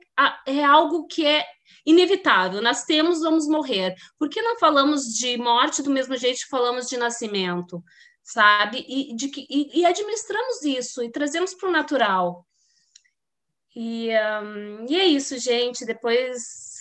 [0.46, 1.44] é algo que é
[1.85, 3.94] inevitável, nascemos, vamos morrer.
[4.18, 7.83] Por que não falamos de morte do mesmo jeito que falamos de nascimento?
[8.23, 8.85] Sabe?
[8.88, 12.46] E, de que, e, e administramos isso e trazemos para o natural.
[13.74, 14.11] E,
[14.42, 15.85] um, e é isso, gente.
[15.85, 16.78] Depois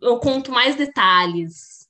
[0.00, 1.84] eu conto mais detalhes.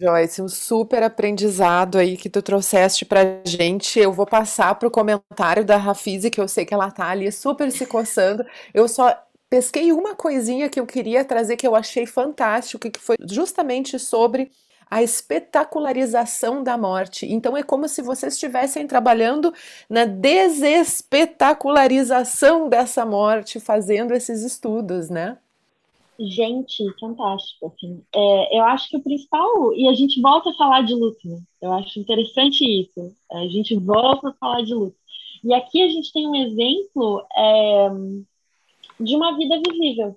[0.00, 4.00] Joyce, um super aprendizado aí que tu trouxeste pra gente.
[4.00, 7.70] Eu vou passar pro comentário da Rafise, que eu sei que ela tá ali super
[7.70, 8.44] se coçando.
[8.74, 9.16] Eu só
[9.48, 14.50] pesquei uma coisinha que eu queria trazer que eu achei fantástico, que foi justamente sobre
[14.90, 17.26] a espetacularização da morte.
[17.26, 19.54] Então é como se vocês estivessem trabalhando
[19.88, 25.38] na desespetacularização dessa morte, fazendo esses estudos, né?
[26.18, 27.66] Gente, fantástico.
[27.66, 28.02] Assim.
[28.14, 31.40] É, eu acho que o principal, e a gente volta a falar de luto, né?
[31.60, 33.14] eu acho interessante isso.
[33.30, 34.96] A gente volta a falar de luto.
[35.42, 37.88] E aqui a gente tem um exemplo é,
[39.00, 40.16] de uma vida visível.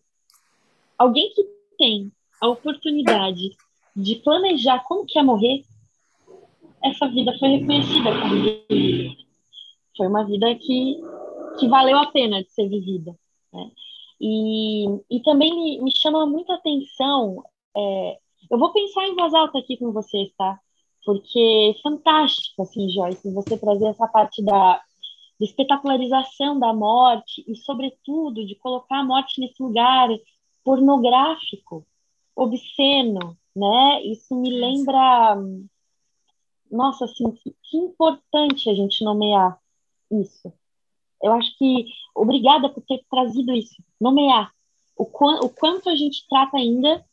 [0.98, 1.44] Alguém que
[1.78, 3.56] tem a oportunidade
[3.96, 5.64] de planejar como que ia morrer,
[6.84, 9.16] essa vida foi reconhecida como.
[9.98, 11.02] Foi uma vida que,
[11.60, 13.16] que valeu a pena de ser vivida.
[13.54, 13.72] Né?
[14.20, 17.44] E, e também me, me chama muita atenção.
[17.76, 18.18] É,
[18.52, 20.60] eu vou pensar em voz alta aqui com vocês, tá?
[21.06, 24.82] Porque é fantástico, assim, Joyce, você trazer essa parte da, da
[25.46, 30.10] espetacularização da morte e, sobretudo, de colocar a morte nesse lugar
[30.64, 31.86] pornográfico,
[32.36, 34.04] obsceno, né?
[34.04, 35.38] Isso me lembra,
[36.70, 39.58] nossa, assim, que, que importante a gente nomear
[40.12, 40.52] isso.
[41.22, 44.52] Eu acho que obrigada por ter trazido isso, nomear
[44.98, 47.04] o, qu o quanto a gente trata ainda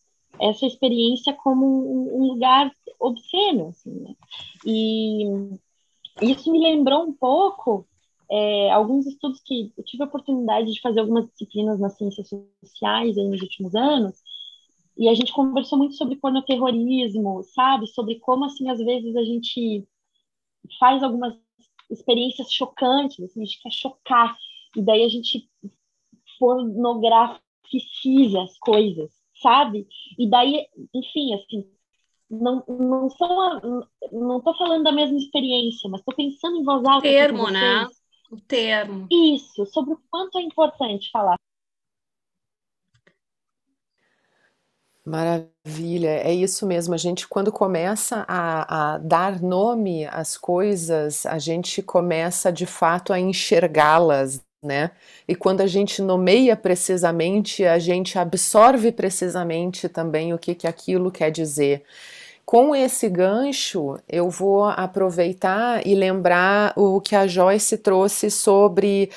[0.40, 4.14] essa experiência como um, um lugar obsceno, assim, né?
[4.64, 5.24] E
[6.20, 7.86] isso me lembrou um pouco
[8.30, 13.16] é, alguns estudos que eu tive a oportunidade de fazer algumas disciplinas nas ciências sociais
[13.16, 14.22] nos últimos anos,
[14.96, 17.86] e a gente conversou muito sobre pornoterrorismo, sabe?
[17.86, 19.86] Sobre como, assim, às vezes a gente
[20.78, 21.34] faz algumas
[21.90, 24.36] experiências chocantes, assim, a gente quer chocar,
[24.76, 25.48] e daí a gente
[26.38, 29.86] pornograficiza as coisas, sabe?
[30.18, 31.66] E daí, enfim, assim,
[32.30, 37.06] não, não sou, não tô falando da mesma experiência, mas estou pensando em voz alta.
[37.06, 37.86] O termo, né?
[38.30, 39.06] O termo.
[39.10, 41.36] Isso, sobre o quanto é importante falar.
[45.12, 46.94] Maravilha, é isso mesmo.
[46.94, 53.12] A gente, quando começa a, a, dar nome às coisas, a gente começa de fato
[53.12, 54.90] a enxergá-las, né?
[55.28, 61.12] E quando a gente nomeia precisamente, a gente absorve precisamente também o que, que aquilo
[61.12, 61.82] quer dizer.
[62.46, 69.10] Com esse gancho, eu vou aproveitar e lembrar o que a Joyce trouxe sobre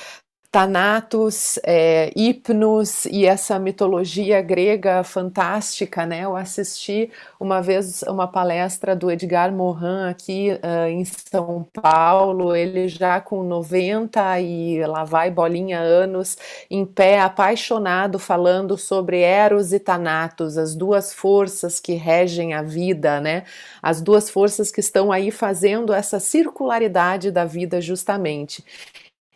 [0.55, 6.21] Thanatos, é, Hipnos e essa mitologia grega fantástica, né?
[6.21, 12.87] Eu assisti uma vez uma palestra do Edgar Morin aqui uh, em São Paulo, ele
[12.87, 16.37] já com 90 e lá vai bolinha anos,
[16.71, 23.19] em pé, apaixonado, falando sobre Eros e Thanatos, as duas forças que regem a vida,
[23.19, 23.43] né?
[23.83, 28.63] As duas forças que estão aí fazendo essa circularidade da vida justamente.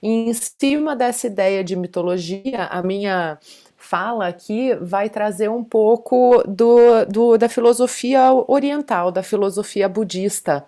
[0.01, 3.38] E em cima dessa ideia de mitologia, a minha
[3.77, 10.65] fala aqui vai trazer um pouco do, do, da filosofia oriental, da filosofia budista,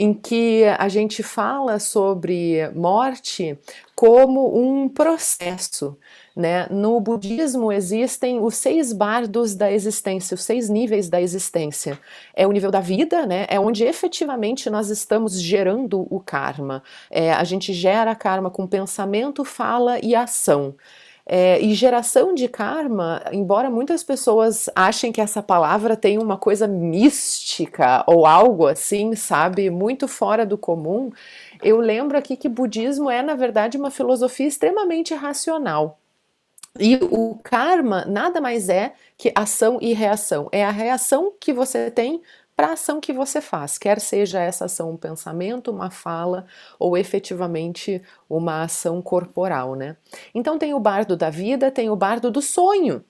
[0.00, 3.58] em que a gente fala sobre morte
[3.94, 5.94] como um processo.
[6.34, 6.66] Né?
[6.70, 12.00] No budismo existem os seis bardos da existência, os seis níveis da existência.
[12.34, 13.44] É o nível da vida, né?
[13.50, 16.82] é onde efetivamente nós estamos gerando o karma.
[17.10, 20.74] É, a gente gera karma com pensamento, fala e ação.
[21.32, 26.66] É, e geração de karma, embora muitas pessoas achem que essa palavra tem uma coisa
[26.66, 31.12] mística ou algo assim, sabe, muito fora do comum,
[31.62, 36.00] eu lembro aqui que budismo é, na verdade, uma filosofia extremamente racional.
[36.80, 40.48] E o karma nada mais é que ação e reação.
[40.50, 42.20] É a reação que você tem
[42.60, 46.44] para a ação que você faz, quer seja essa ação um pensamento, uma fala
[46.78, 49.96] ou efetivamente uma ação corporal, né?
[50.34, 53.02] Então tem o bardo da vida, tem o bardo do sonho.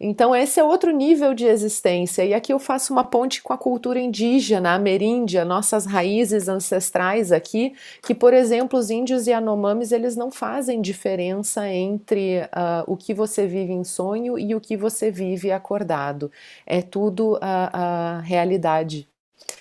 [0.00, 2.24] Então, esse é outro nível de existência.
[2.24, 7.74] E aqui eu faço uma ponte com a cultura indígena, ameríndia, nossas raízes ancestrais aqui,
[8.04, 13.12] que, por exemplo, os índios e anomames, eles não fazem diferença entre uh, o que
[13.12, 16.30] você vive em sonho e o que você vive acordado.
[16.64, 19.08] É tudo a, a realidade,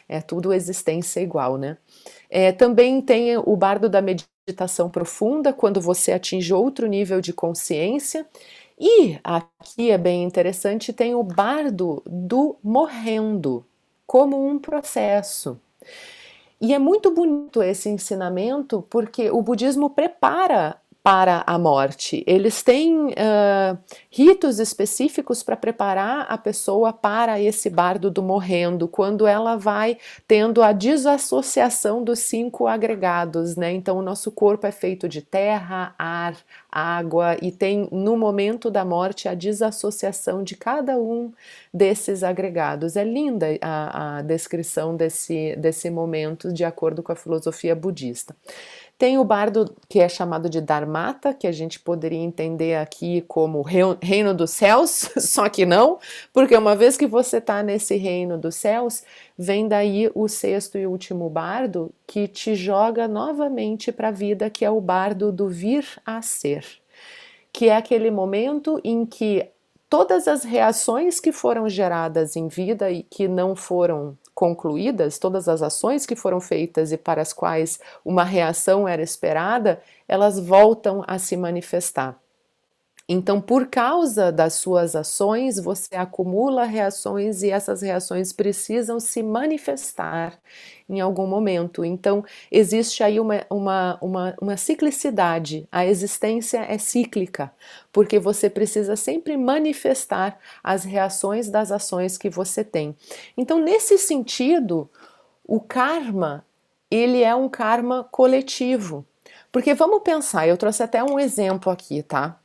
[0.10, 1.78] é tudo existência igual, né?
[2.30, 8.26] É, também tem o bardo da meditação profunda, quando você atinge outro nível de consciência.
[8.80, 13.66] E aqui é bem interessante, tem o bardo do morrendo,
[14.06, 15.60] como um processo.
[16.60, 22.22] E é muito bonito esse ensinamento porque o budismo prepara para a morte.
[22.28, 23.78] Eles têm uh,
[24.12, 29.98] ritos específicos para preparar a pessoa para esse bardo do morrendo, quando ela vai
[30.28, 33.72] tendo a desassociação dos cinco agregados, né?
[33.72, 36.36] Então, o nosso corpo é feito de terra, ar,
[36.70, 41.32] água e tem no momento da morte a desassociação de cada um
[41.74, 42.98] desses agregados.
[42.98, 48.36] É linda a, a descrição desse, desse momento de acordo com a filosofia budista.
[48.98, 53.62] Tem o bardo que é chamado de Dharmata, que a gente poderia entender aqui como
[53.62, 56.00] reino dos céus, só que não,
[56.34, 59.04] porque uma vez que você está nesse reino dos céus,
[59.38, 64.66] vem daí o sexto e último bardo que te joga novamente para a vida, que
[64.66, 66.66] é o bardo do vir a ser,
[67.54, 69.48] que é aquele momento em que
[69.88, 75.64] todas as reações que foram geradas em vida e que não foram concluídas, todas as
[75.64, 81.18] ações que foram feitas e para as quais uma reação era esperada, elas voltam a
[81.18, 82.16] se manifestar.
[83.10, 90.38] Então, por causa das suas ações, você acumula reações e essas reações precisam se manifestar
[90.90, 91.86] em algum momento.
[91.86, 95.66] Então, existe aí uma, uma, uma, uma ciclicidade.
[95.72, 97.50] A existência é cíclica,
[97.94, 102.94] porque você precisa sempre manifestar as reações das ações que você tem.
[103.38, 104.90] Então, nesse sentido,
[105.46, 106.46] o karma,
[106.92, 109.06] ele é um karma coletivo.
[109.50, 112.38] Porque vamos pensar, eu trouxe até um exemplo aqui, tá?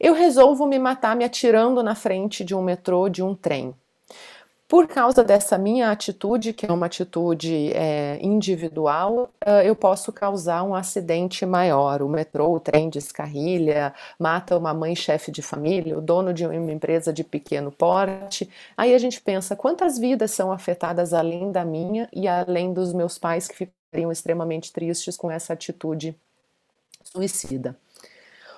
[0.00, 3.74] Eu resolvo me matar me atirando na frente de um metrô, de um trem.
[4.68, 9.30] Por causa dessa minha atitude, que é uma atitude é, individual,
[9.64, 12.02] eu posso causar um acidente maior.
[12.02, 16.70] O metrô, o trem descarrilha, mata uma mãe chefe de família, o dono de uma
[16.70, 18.46] empresa de pequeno porte.
[18.76, 23.16] Aí a gente pensa quantas vidas são afetadas além da minha e além dos meus
[23.16, 26.14] pais que ficariam extremamente tristes com essa atitude
[27.02, 27.74] suicida.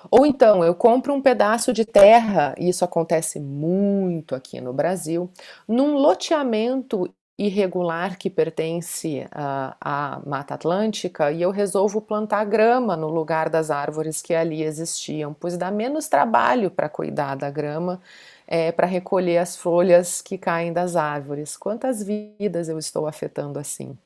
[0.09, 5.29] Ou então eu compro um pedaço de terra, e isso acontece muito aqui no Brasil,
[5.67, 13.49] num loteamento irregular que pertence à Mata Atlântica e eu resolvo plantar grama no lugar
[13.49, 17.99] das árvores que ali existiam, pois dá menos trabalho para cuidar da grama,
[18.45, 21.57] é, para recolher as folhas que caem das árvores.
[21.57, 23.97] Quantas vidas eu estou afetando assim?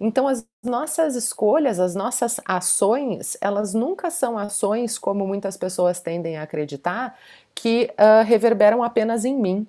[0.00, 6.36] Então, as nossas escolhas, as nossas ações, elas nunca são ações, como muitas pessoas tendem
[6.36, 7.18] a acreditar,
[7.54, 9.66] que uh, reverberam apenas em mim.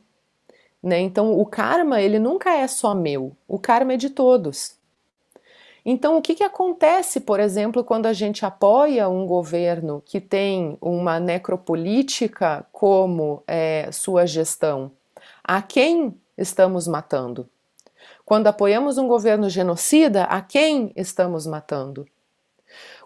[0.82, 1.00] Né?
[1.00, 4.76] Então, o karma, ele nunca é só meu, o karma é de todos.
[5.86, 10.78] Então, o que, que acontece, por exemplo, quando a gente apoia um governo que tem
[10.82, 14.92] uma necropolítica como é, sua gestão?
[15.44, 17.48] A quem estamos matando?
[18.26, 22.08] Quando apoiamos um governo genocida, a quem estamos matando?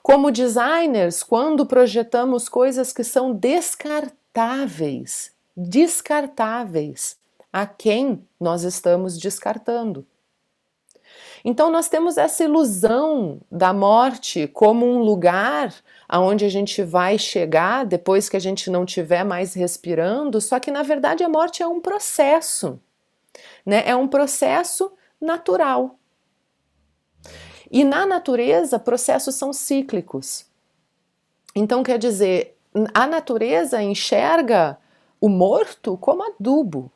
[0.01, 7.17] Como designers, quando projetamos coisas que são descartáveis, descartáveis,
[7.51, 10.07] a quem nós estamos descartando?
[11.43, 15.73] Então nós temos essa ilusão da morte como um lugar
[16.07, 20.71] aonde a gente vai chegar depois que a gente não estiver mais respirando, só que
[20.71, 22.79] na verdade a morte é um processo.
[23.65, 23.83] Né?
[23.85, 25.99] É um processo natural.
[27.71, 30.45] E na natureza, processos são cíclicos.
[31.55, 32.57] Então, quer dizer,
[32.93, 34.77] a natureza enxerga
[35.19, 36.91] o morto como adubo.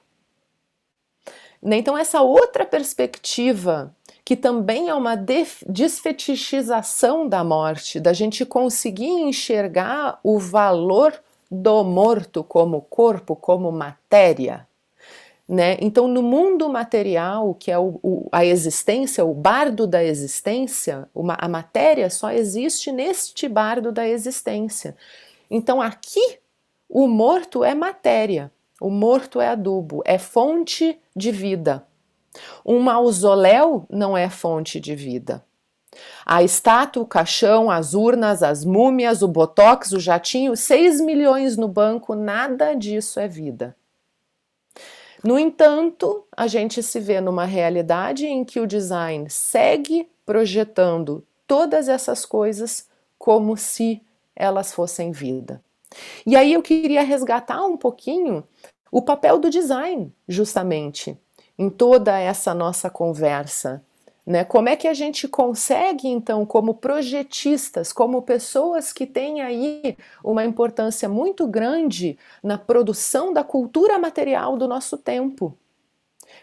[1.61, 1.77] Né?
[1.77, 3.95] Então, essa outra perspectiva,
[4.25, 11.13] que também é uma desfetichização da morte, da gente conseguir enxergar o valor
[11.51, 14.67] do morto como corpo, como matéria.
[15.47, 15.77] Né?
[15.81, 21.35] Então, no mundo material, que é o, o, a existência, o bardo da existência, uma,
[21.37, 24.95] a matéria só existe neste bardo da existência.
[25.51, 26.39] Então, aqui,
[26.87, 31.85] o morto é matéria, o morto é adubo, é fonte de vida.
[32.65, 35.43] Um mausoléu não é fonte de vida.
[36.25, 41.67] A estátua, o caixão, as urnas, as múmias, o botox, o jatinho, 6 milhões no
[41.67, 43.75] banco, nada disso é vida.
[45.23, 51.87] No entanto, a gente se vê numa realidade em que o design segue projetando todas
[51.87, 54.01] essas coisas como se
[54.35, 55.63] elas fossem vida.
[56.25, 58.43] E aí eu queria resgatar um pouquinho
[58.91, 61.17] o papel do design, justamente,
[61.57, 63.81] em toda essa nossa conversa.
[64.25, 64.45] Né?
[64.45, 70.45] Como é que a gente consegue, então, como projetistas, como pessoas que têm aí uma
[70.45, 75.57] importância muito grande na produção da cultura material do nosso tempo?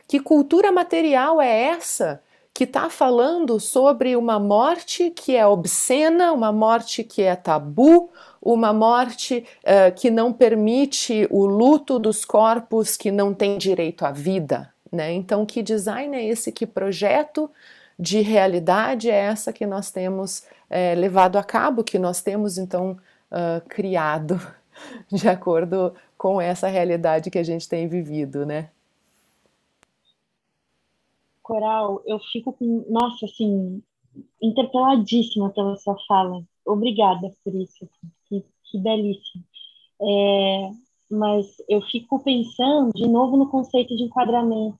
[0.07, 2.23] Que cultura material é essa
[2.53, 8.11] que está falando sobre uma morte que é obscena, uma morte que é tabu,
[8.43, 14.11] uma morte uh, que não permite o luto dos corpos que não têm direito à
[14.11, 14.71] vida?
[14.91, 15.13] Né?
[15.13, 16.51] Então, que design é esse?
[16.51, 17.51] Que projeto
[17.99, 22.99] de realidade é essa que nós temos é, levado a cabo, que nós temos então
[23.31, 24.41] uh, criado
[25.13, 28.71] de acordo com essa realidade que a gente tem vivido, né?
[31.43, 33.83] Coral, eu fico com, nossa, assim,
[34.41, 36.43] interpeladíssima pela sua fala.
[36.65, 37.89] Obrigada por isso,
[38.27, 39.45] que, que belíssimo.
[40.01, 40.71] É,
[41.11, 44.79] mas eu fico pensando de novo no conceito de enquadramento,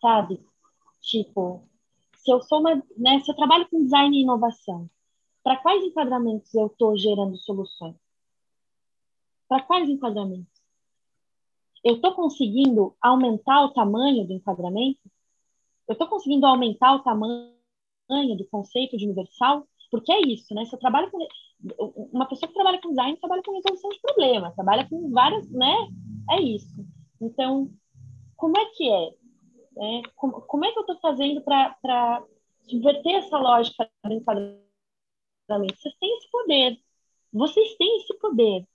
[0.00, 0.40] sabe?
[1.02, 1.62] Tipo,
[2.16, 4.88] se eu sou uma, né, se eu trabalho com design e inovação,
[5.42, 7.96] para quais enquadramentos eu estou gerando soluções?
[9.48, 10.60] Para quais enquadramentos?
[11.84, 15.00] Eu estou conseguindo aumentar o tamanho do enquadramento?
[15.86, 17.54] Eu estou conseguindo aumentar o tamanho
[18.36, 19.66] do conceito de universal?
[19.88, 20.64] Porque é isso, né?
[20.64, 21.18] Se eu trabalho com
[22.12, 25.74] uma pessoa que trabalha com design trabalha com resolução de problema, trabalha com várias, né?
[26.30, 26.74] É isso.
[27.20, 27.70] Então,
[28.36, 29.08] como é que é?
[29.78, 32.22] é como, como, é que eu estou fazendo para
[32.68, 34.66] subverter essa lógica do enquadramento?
[35.48, 36.78] Vocês têm esse poder.
[37.32, 38.66] Vocês têm esse poder.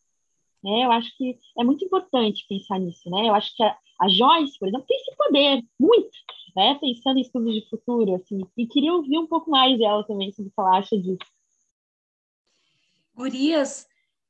[0.63, 0.85] Né?
[0.85, 3.09] Eu acho que é muito importante pensar nisso.
[3.09, 3.29] Né?
[3.29, 6.17] Eu acho que a, a Joyce, por exemplo, tem esse poder, muito,
[6.55, 6.75] né?
[6.75, 8.15] pensando em estudos de futuro.
[8.15, 11.40] Assim, e queria ouvir um pouco mais dela também sobre o que ela acha disso.
[13.13, 13.85] Gurias,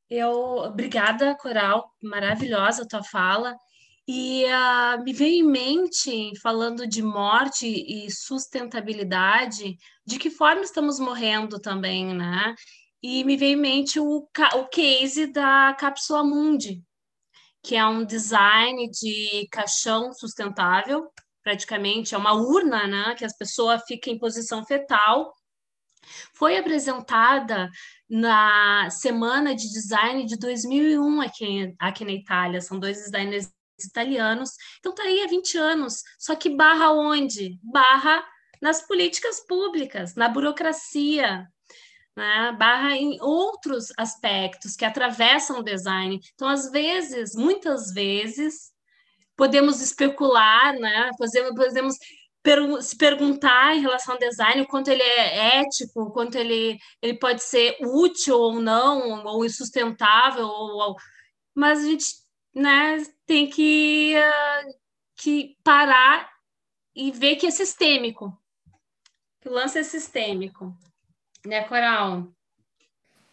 [0.10, 3.56] eu obrigada, Coral, maravilhosa a tua fala.
[4.08, 11.00] E uh, me veio em mente, falando de morte e sustentabilidade, de que forma estamos
[11.00, 12.56] morrendo também, né?
[13.02, 16.84] E me veio em mente o, o case da Cápsula Mundi,
[17.64, 21.10] que é um design de caixão sustentável,
[21.44, 23.16] praticamente é uma urna, né?
[23.16, 25.34] Que as pessoas ficam em posição fetal.
[26.34, 27.70] Foi apresentada
[28.12, 32.60] na Semana de Design de 2001 aqui, aqui na Itália.
[32.60, 33.50] São dois designers
[33.80, 34.52] italianos.
[34.80, 36.04] Então tá aí há 20 anos.
[36.20, 37.58] Só que barra onde?
[37.64, 38.22] Barra
[38.62, 41.48] nas políticas públicas, na burocracia,
[42.16, 42.56] né?
[42.60, 46.20] barra em outros aspectos que atravessam o design.
[46.34, 48.72] Então, às vezes, muitas vezes,
[49.38, 51.10] podemos especular, né?
[51.18, 51.96] podemos, podemos
[52.82, 57.18] se perguntar em relação ao design o quanto ele é ético, o quanto ele, ele
[57.20, 60.96] pode ser útil ou não, ou insustentável, ou, ou...
[61.54, 62.06] mas a gente
[62.54, 64.74] né, tem que, uh,
[65.16, 66.30] que parar
[66.96, 68.38] e ver que é sistêmico.
[69.40, 70.76] Que o lance é sistêmico.
[71.46, 72.28] Né, Coral?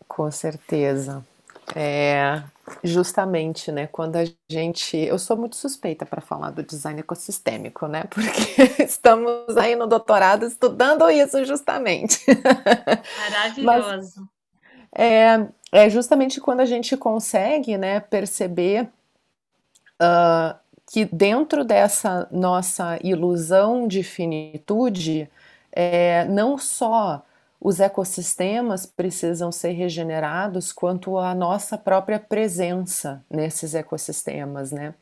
[0.07, 1.27] Com certeza.
[1.75, 2.43] É,
[2.83, 8.05] justamente, né, quando a gente, eu sou muito suspeita para falar do design ecossistêmico, né,
[8.11, 12.25] porque estamos aí no doutorado estudando isso justamente.
[13.31, 13.65] Maravilhoso.
[13.65, 14.15] Mas,
[14.95, 18.89] é, é justamente quando a gente consegue, né, perceber
[20.01, 20.59] uh,
[20.91, 25.31] que dentro dessa nossa ilusão de finitude,
[25.71, 27.23] é, não só
[27.61, 34.95] os ecossistemas precisam ser regenerados, quanto a nossa própria presença nesses ecossistemas, né?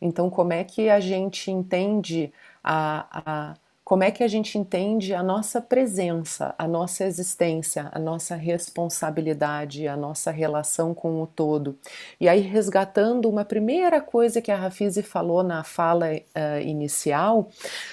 [0.00, 3.54] Então, como é que a gente entende a, a
[3.84, 9.86] como é que a gente entende a nossa presença, a nossa existência, a nossa responsabilidade,
[9.86, 11.78] a nossa relação com o todo.
[12.18, 17.50] E aí, resgatando uma primeira coisa que a Rafizi falou na fala uh, inicial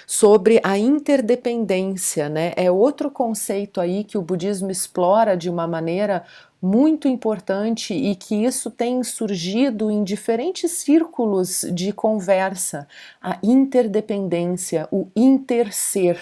[0.08, 2.54] sobre a interdependência, né?
[2.56, 6.24] É outro conceito aí que o budismo explora de uma maneira
[6.62, 12.88] muito importante e que isso tem surgido em diferentes círculos de conversa,
[13.22, 16.20] a interdependência, o interser.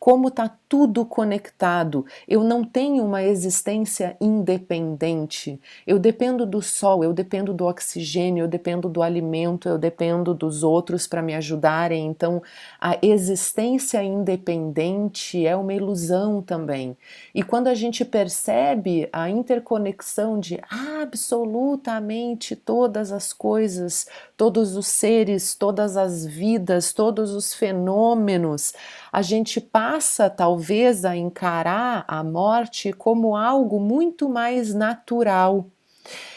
[0.00, 2.06] Como está tudo conectado.
[2.26, 5.60] Eu não tenho uma existência independente.
[5.86, 10.62] Eu dependo do sol, eu dependo do oxigênio, eu dependo do alimento, eu dependo dos
[10.62, 12.06] outros para me ajudarem.
[12.06, 12.42] Então,
[12.80, 16.96] a existência independente é uma ilusão também.
[17.34, 25.54] E quando a gente percebe a interconexão de absolutamente todas as coisas, todos os seres,
[25.54, 28.72] todas as vidas, todos os fenômenos,
[29.12, 35.66] a gente passa talvez a encarar a morte como algo muito mais natural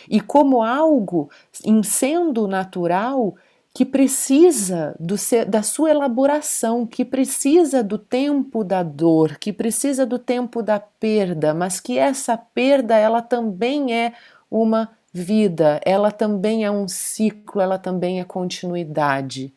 [0.10, 1.30] e como algo,
[1.64, 3.36] em sendo natural,
[3.74, 5.16] que precisa do,
[5.48, 11.54] da sua elaboração, que precisa do tempo da dor, que precisa do tempo da perda,
[11.54, 14.14] mas que essa perda ela também é
[14.50, 19.54] uma vida, ela também é um ciclo, ela também é continuidade.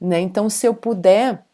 [0.00, 0.20] Né?
[0.20, 1.44] Então, se eu puder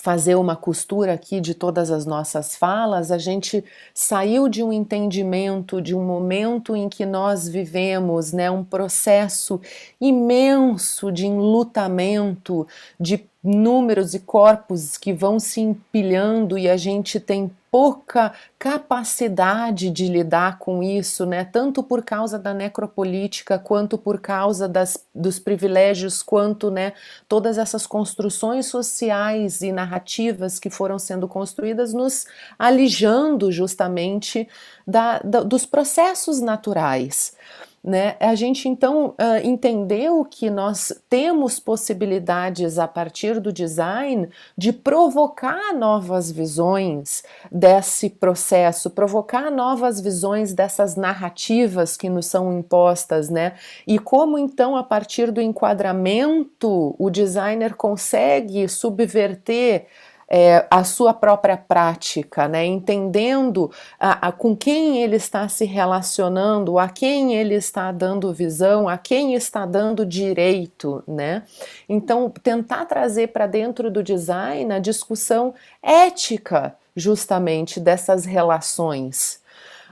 [0.00, 5.82] fazer uma costura aqui de todas as nossas falas, a gente saiu de um entendimento,
[5.82, 9.60] de um momento em que nós vivemos, né, um processo
[10.00, 12.66] imenso de enlutamento,
[12.98, 20.08] de números e corpos que vão se empilhando e a gente tem pouca capacidade de
[20.08, 21.44] lidar com isso, né?
[21.44, 26.94] Tanto por causa da necropolítica, quanto por causa das, dos privilégios, quanto, né,
[27.28, 32.26] todas essas construções sociais e narrativas que foram sendo construídas nos
[32.58, 34.48] alijando justamente
[34.86, 37.34] da, da dos processos naturais.
[37.88, 38.16] Né?
[38.20, 44.28] A gente então uh, entendeu que nós temos possibilidades a partir do design
[44.58, 53.30] de provocar novas visões desse processo, provocar novas visões dessas narrativas que nos são impostas,
[53.30, 53.54] né?
[53.86, 59.86] E como então a partir do enquadramento o designer consegue subverter
[60.28, 62.64] é, a sua própria prática, né?
[62.64, 68.88] entendendo a, a, com quem ele está se relacionando, a quem ele está dando visão,
[68.88, 71.02] a quem está dando direito.
[71.08, 71.42] Né?
[71.88, 79.37] Então, tentar trazer para dentro do design a discussão ética, justamente, dessas relações.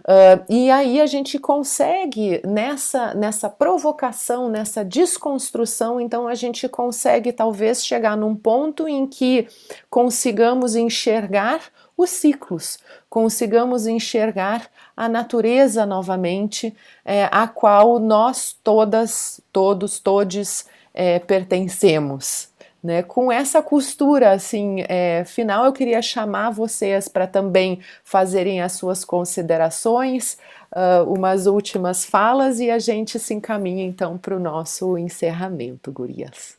[0.07, 7.33] Uh, e aí a gente consegue, nessa, nessa provocação, nessa desconstrução, então a gente consegue
[7.33, 9.49] talvez chegar num ponto em que
[9.91, 11.61] consigamos enxergar
[11.97, 12.79] os ciclos,
[13.11, 16.73] consigamos enxergar a natureza novamente,
[17.05, 22.55] é, a qual nós todas, todos, todes é, pertencemos.
[22.83, 23.03] Né?
[23.03, 29.05] Com essa costura assim é, final, eu queria chamar vocês para também fazerem as suas
[29.05, 30.39] considerações,
[30.71, 36.59] uh, umas últimas falas e a gente se encaminha então para o nosso encerramento, Gurias.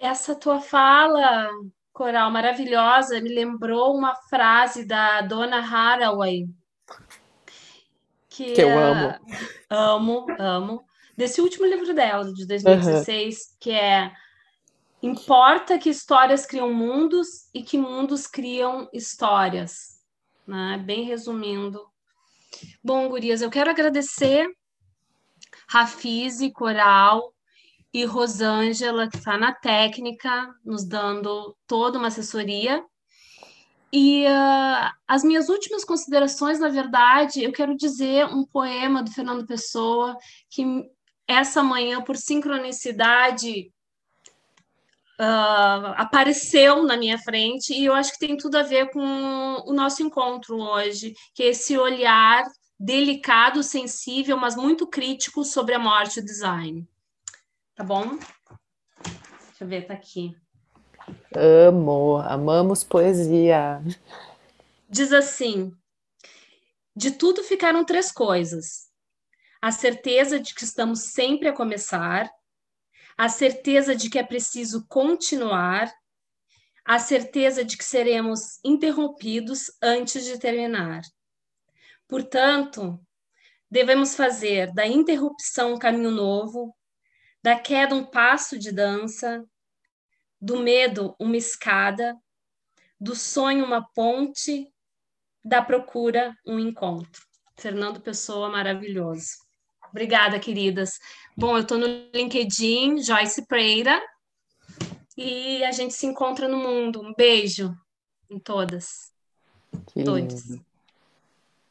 [0.00, 1.48] Essa tua fala,
[1.92, 6.48] Coral, maravilhosa, me lembrou uma frase da Dona Haraway.
[8.28, 9.14] Que, que eu amo.
[9.70, 10.86] Amo, amo
[11.16, 13.56] desse último livro dela, de 2016, uhum.
[13.58, 14.12] que é
[15.02, 20.02] Importa que histórias criam mundos e que mundos criam histórias.
[20.46, 20.82] Né?
[20.84, 21.80] Bem resumindo.
[22.82, 24.48] Bom, Gurias, eu quero agradecer
[25.68, 27.32] Rafize, Coral
[27.92, 32.82] e Rosângela, que está na técnica, nos dando toda uma assessoria.
[33.92, 39.46] E uh, as minhas últimas considerações, na verdade, eu quero dizer um poema do Fernando
[39.46, 40.16] Pessoa
[40.50, 40.64] que
[41.28, 43.72] essa manhã, por sincronicidade,
[45.20, 49.00] uh, apareceu na minha frente e eu acho que tem tudo a ver com
[49.66, 52.44] o nosso encontro hoje, que é esse olhar
[52.78, 56.86] delicado, sensível, mas muito crítico sobre a morte e o design.
[57.74, 58.18] Tá bom?
[59.48, 60.36] Deixa eu ver, tá aqui.
[61.34, 63.82] Amo, amamos poesia.
[64.88, 65.72] Diz assim:
[66.94, 68.85] de tudo ficaram três coisas:
[69.66, 72.30] a certeza de que estamos sempre a começar,
[73.18, 75.92] a certeza de que é preciso continuar,
[76.84, 81.02] a certeza de que seremos interrompidos antes de terminar.
[82.06, 83.04] Portanto,
[83.68, 86.72] devemos fazer da interrupção um caminho novo,
[87.42, 89.44] da queda um passo de dança,
[90.40, 92.16] do medo uma escada,
[93.00, 94.72] do sonho uma ponte,
[95.44, 97.20] da procura um encontro.
[97.58, 99.45] Fernando Pessoa, maravilhoso.
[99.96, 101.00] Obrigada, queridas.
[101.34, 103.98] Bom, eu estou no LinkedIn, Joyce Preira,
[105.16, 107.00] e a gente se encontra no mundo.
[107.00, 107.74] Um beijo
[108.28, 109.10] em todas.
[109.94, 110.58] Que Todos.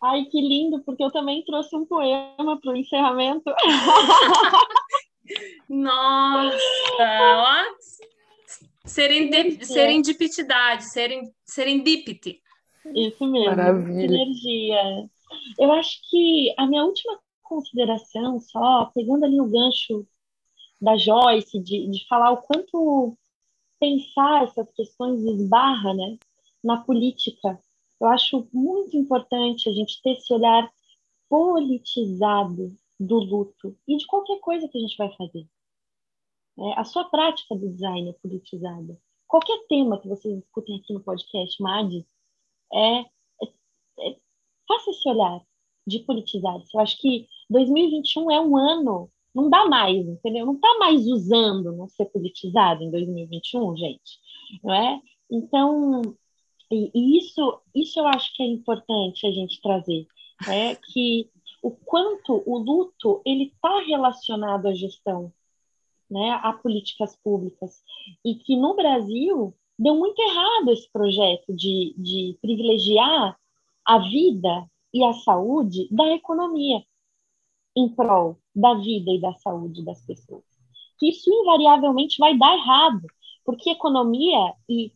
[0.01, 3.43] Ai, que lindo, porque eu também trouxe um poema para o encerramento.
[5.69, 6.57] Nossa!
[6.97, 7.63] Ó,
[8.84, 12.41] Serendip, serendipidade, seren, serendipity.
[12.88, 13.55] Isso mesmo.
[13.55, 14.03] Maravilha.
[14.03, 15.07] Energia.
[15.59, 20.06] Eu acho que a minha última consideração, só pegando ali o gancho
[20.82, 23.18] da Joyce, de, de falar o quanto
[23.80, 26.18] pensar essas questões esbarra né,
[26.64, 27.60] na política.
[28.00, 30.70] Eu acho muito importante a gente ter esse olhar
[31.30, 35.48] politizado do luto e de qualquer coisa que a gente vai fazer.
[36.58, 39.00] É, a sua prática do design é politizada.
[39.28, 42.06] Qualquer tema que vocês escutem aqui no podcast MAD,
[42.74, 43.06] é, é,
[44.00, 44.18] é,
[44.68, 45.41] faça esse olhar
[45.86, 46.64] de politizado.
[46.74, 50.46] Eu acho que 2021 é um ano, não dá mais, entendeu?
[50.46, 54.20] Não está mais usando não ser politizado em 2021, gente,
[54.64, 55.02] não é?
[55.30, 56.02] Então,
[56.72, 60.08] e, e isso, isso eu acho que é importante a gente trazer,
[60.48, 61.30] é que
[61.62, 65.32] o quanto o luto ele está relacionado à gestão,
[66.10, 67.84] né, a políticas públicas,
[68.24, 73.38] e que no Brasil deu muito errado esse projeto de, de privilegiar
[73.84, 76.84] a vida e a saúde da economia
[77.76, 80.43] em prol da vida e da saúde das pessoas.
[80.97, 83.05] Que isso invariavelmente vai dar errado,
[83.43, 84.93] porque economia e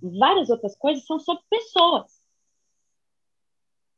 [0.00, 2.22] várias outras coisas são sobre pessoas.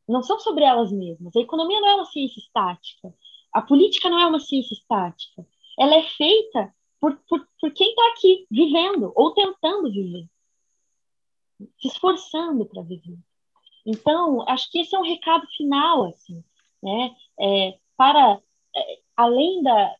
[0.08, 1.34] Não são sobre elas mesmas.
[1.36, 3.14] A economia não é uma ciência estática.
[3.52, 5.46] A política não é uma ciência estática.
[5.78, 10.26] Ela é feita por, por, por quem está aqui, vivendo ou tentando viver,
[11.80, 13.18] se esforçando para viver.
[13.86, 16.42] Então, acho que esse é um recado final, assim,
[16.82, 17.14] né?
[17.38, 18.40] É, para
[18.76, 19.94] é, além da,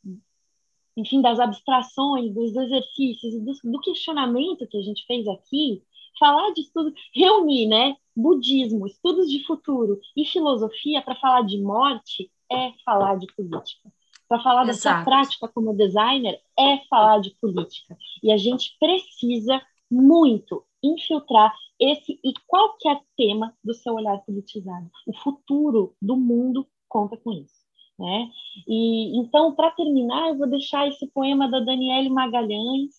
[0.97, 5.83] enfim, das abstrações, dos exercícios, do, do, questionamento que a gente fez aqui,
[6.19, 7.97] falar de estudo, reunir, né?
[8.17, 13.93] Budismo, estudos de futuro e filosofia para falar de morte é falar de política.
[14.29, 14.69] Para falar Exato.
[14.69, 17.97] da sua prática como designer é falar de política.
[18.23, 24.89] E a gente precisa muito infiltrar esse e qualquer tema do seu olhar politizado.
[25.07, 27.64] O futuro do mundo conta com isso.
[27.99, 28.29] Né?
[28.67, 32.93] E então, para terminar, eu vou deixar esse poema da Daniele Magalhães,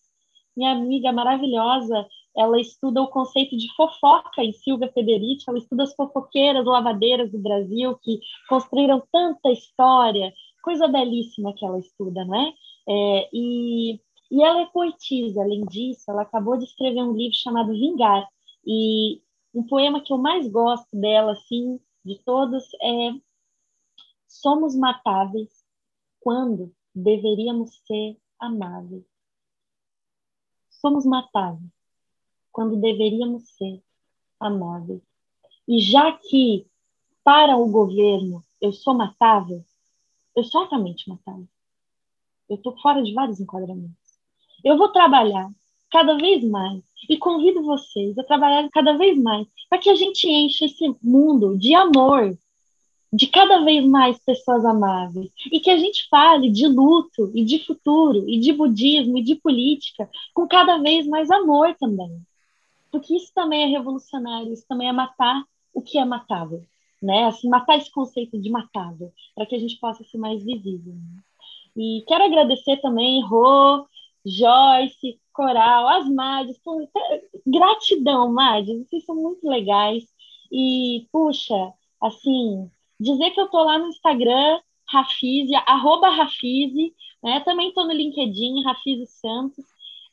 [0.55, 2.07] minha amiga maravilhosa.
[2.37, 7.39] Ela estuda o conceito de fofoca em Silvia Federici, ela estuda as fofoqueiras lavadeiras do
[7.39, 8.19] Brasil que
[8.49, 12.53] construíram tanta história, coisa belíssima que ela estuda, né?
[12.87, 13.99] É, e,
[14.31, 18.27] e ela é poetisa, além disso, ela acabou de escrever um livro chamado Vingar,
[18.65, 19.21] e
[19.53, 23.11] um poema que eu mais gosto dela, assim, de todos, é
[24.41, 25.63] Somos matáveis
[26.19, 29.05] quando deveríamos ser amáveis.
[30.69, 31.71] Somos matáveis
[32.51, 33.81] quando deveríamos ser
[34.37, 35.01] amáveis.
[35.65, 36.67] E já que
[37.23, 39.63] para o governo eu sou matável,
[40.35, 41.47] eu sou altamente matável.
[42.49, 44.19] Eu estou fora de vários enquadramentos.
[44.63, 45.49] Eu vou trabalhar
[45.89, 50.27] cada vez mais e convido vocês a trabalhar cada vez mais para que a gente
[50.27, 52.37] encha esse mundo de amor,
[53.15, 57.59] de cada vez mais pessoas amáveis e que a gente fale de luto e de
[57.65, 62.19] futuro e de budismo e de política com cada vez mais amor também.
[62.91, 65.43] Porque isso também é revolucionário, isso também é matar
[65.73, 66.63] o que é matável
[67.05, 67.25] né?
[67.25, 70.95] Assim, matar esse conceito de matável, para que a gente possa ser mais visível.
[71.77, 73.85] E quero agradecer também, Rô,
[74.25, 76.59] Joyce, Coral, as Mades,
[77.45, 80.03] gratidão, Mades, vocês são muito legais.
[80.51, 82.69] E, puxa, assim,
[82.99, 86.93] dizer que eu tô lá no Instagram, Rafize, arroba Rafize,
[87.23, 87.39] né?
[87.41, 89.65] Também tô no LinkedIn, Rafize Santos.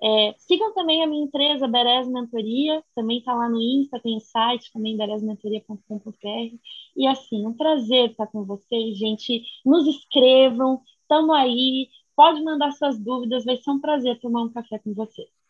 [0.04, 4.20] É, sigam também a minha empresa, Beres Mentoria, também está lá no Insta, tem o
[4.20, 6.56] site também, beresmentoria.com.br.
[6.96, 9.44] E assim, um prazer estar com vocês, gente.
[9.64, 14.78] Nos escrevam, estamos aí, pode mandar suas dúvidas, vai ser um prazer tomar um café
[14.80, 15.41] com vocês.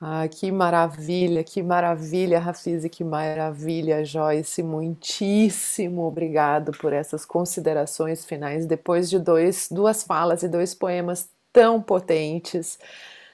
[0.00, 4.62] Ah, que maravilha, que maravilha, Rafize, que maravilha, Joyce.
[4.62, 8.64] Muitíssimo obrigado por essas considerações finais.
[8.66, 12.78] Depois de dois, duas falas e dois poemas tão potentes.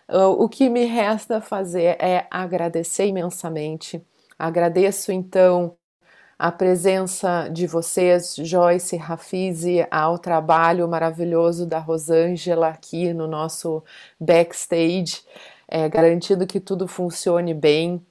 [0.08, 4.04] O que me resta fazer é agradecer imensamente.
[4.38, 5.76] Agradeço então
[6.38, 13.82] a presença de vocês, Joyce Rafizi, ao trabalho maravilhoso da Rosângela aqui no nosso
[14.20, 15.22] backstage,
[15.68, 18.04] é, garantindo que tudo funcione bem.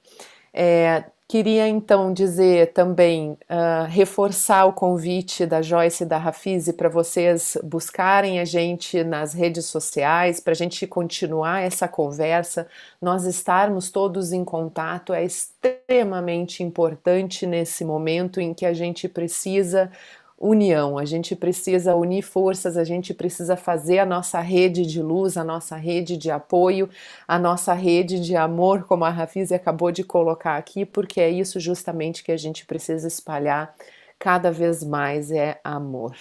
[0.52, 6.88] É, Queria então dizer também, uh, reforçar o convite da Joyce e da Rafize para
[6.88, 12.68] vocês buscarem a gente nas redes sociais, para a gente continuar essa conversa,
[13.02, 19.90] nós estarmos todos em contato é extremamente importante nesse momento em que a gente precisa
[20.38, 25.36] união, a gente precisa unir forças, a gente precisa fazer a nossa rede de luz,
[25.36, 26.88] a nossa rede de apoio,
[27.26, 31.58] a nossa rede de amor, como a Rafizi acabou de colocar aqui, porque é isso
[31.58, 33.74] justamente que a gente precisa espalhar
[34.18, 36.14] cada vez mais é amor.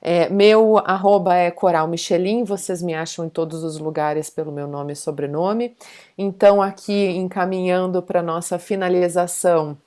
[0.00, 4.66] É, meu arroba é Coral Michelin, vocês me acham em todos os lugares pelo meu
[4.66, 5.76] nome e sobrenome.
[6.18, 9.78] Então, aqui encaminhando para nossa finalização,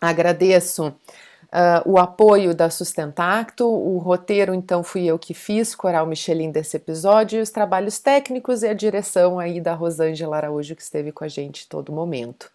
[0.00, 0.94] agradeço
[1.50, 6.76] Uh, o apoio da Sustentacto, o roteiro então fui eu que fiz, Coral Michelin desse
[6.76, 11.28] episódio, os trabalhos técnicos e a direção aí da Rosângela Araújo que esteve com a
[11.28, 12.50] gente todo momento.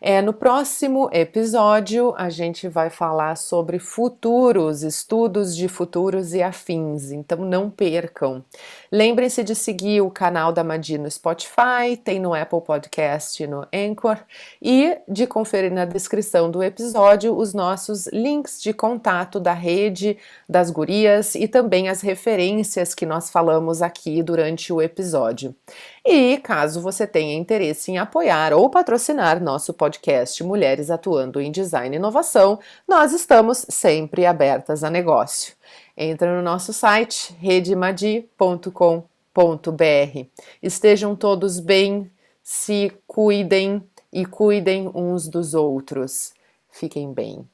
[0.00, 7.10] É, no próximo episódio, a gente vai falar sobre futuros, estudos de futuros e afins,
[7.10, 8.44] então não percam.
[8.92, 14.18] Lembrem-se de seguir o canal da Madi no Spotify, tem no Apple Podcast no Anchor
[14.62, 20.16] e de conferir na descrição do episódio os nossos links de contato da rede
[20.48, 25.54] das gurias e também as referências que nós falamos aqui durante o episódio.
[26.04, 31.96] E caso você tenha interesse em apoiar ou patrocinar nosso podcast Mulheres Atuando em Design
[31.96, 35.54] e Inovação, nós estamos sempre abertas a negócio.
[35.96, 40.26] Entra no nosso site redemadi.com.br.
[40.62, 42.10] Estejam todos bem,
[42.42, 43.82] se cuidem
[44.12, 46.34] e cuidem uns dos outros.
[46.70, 47.48] Fiquem bem.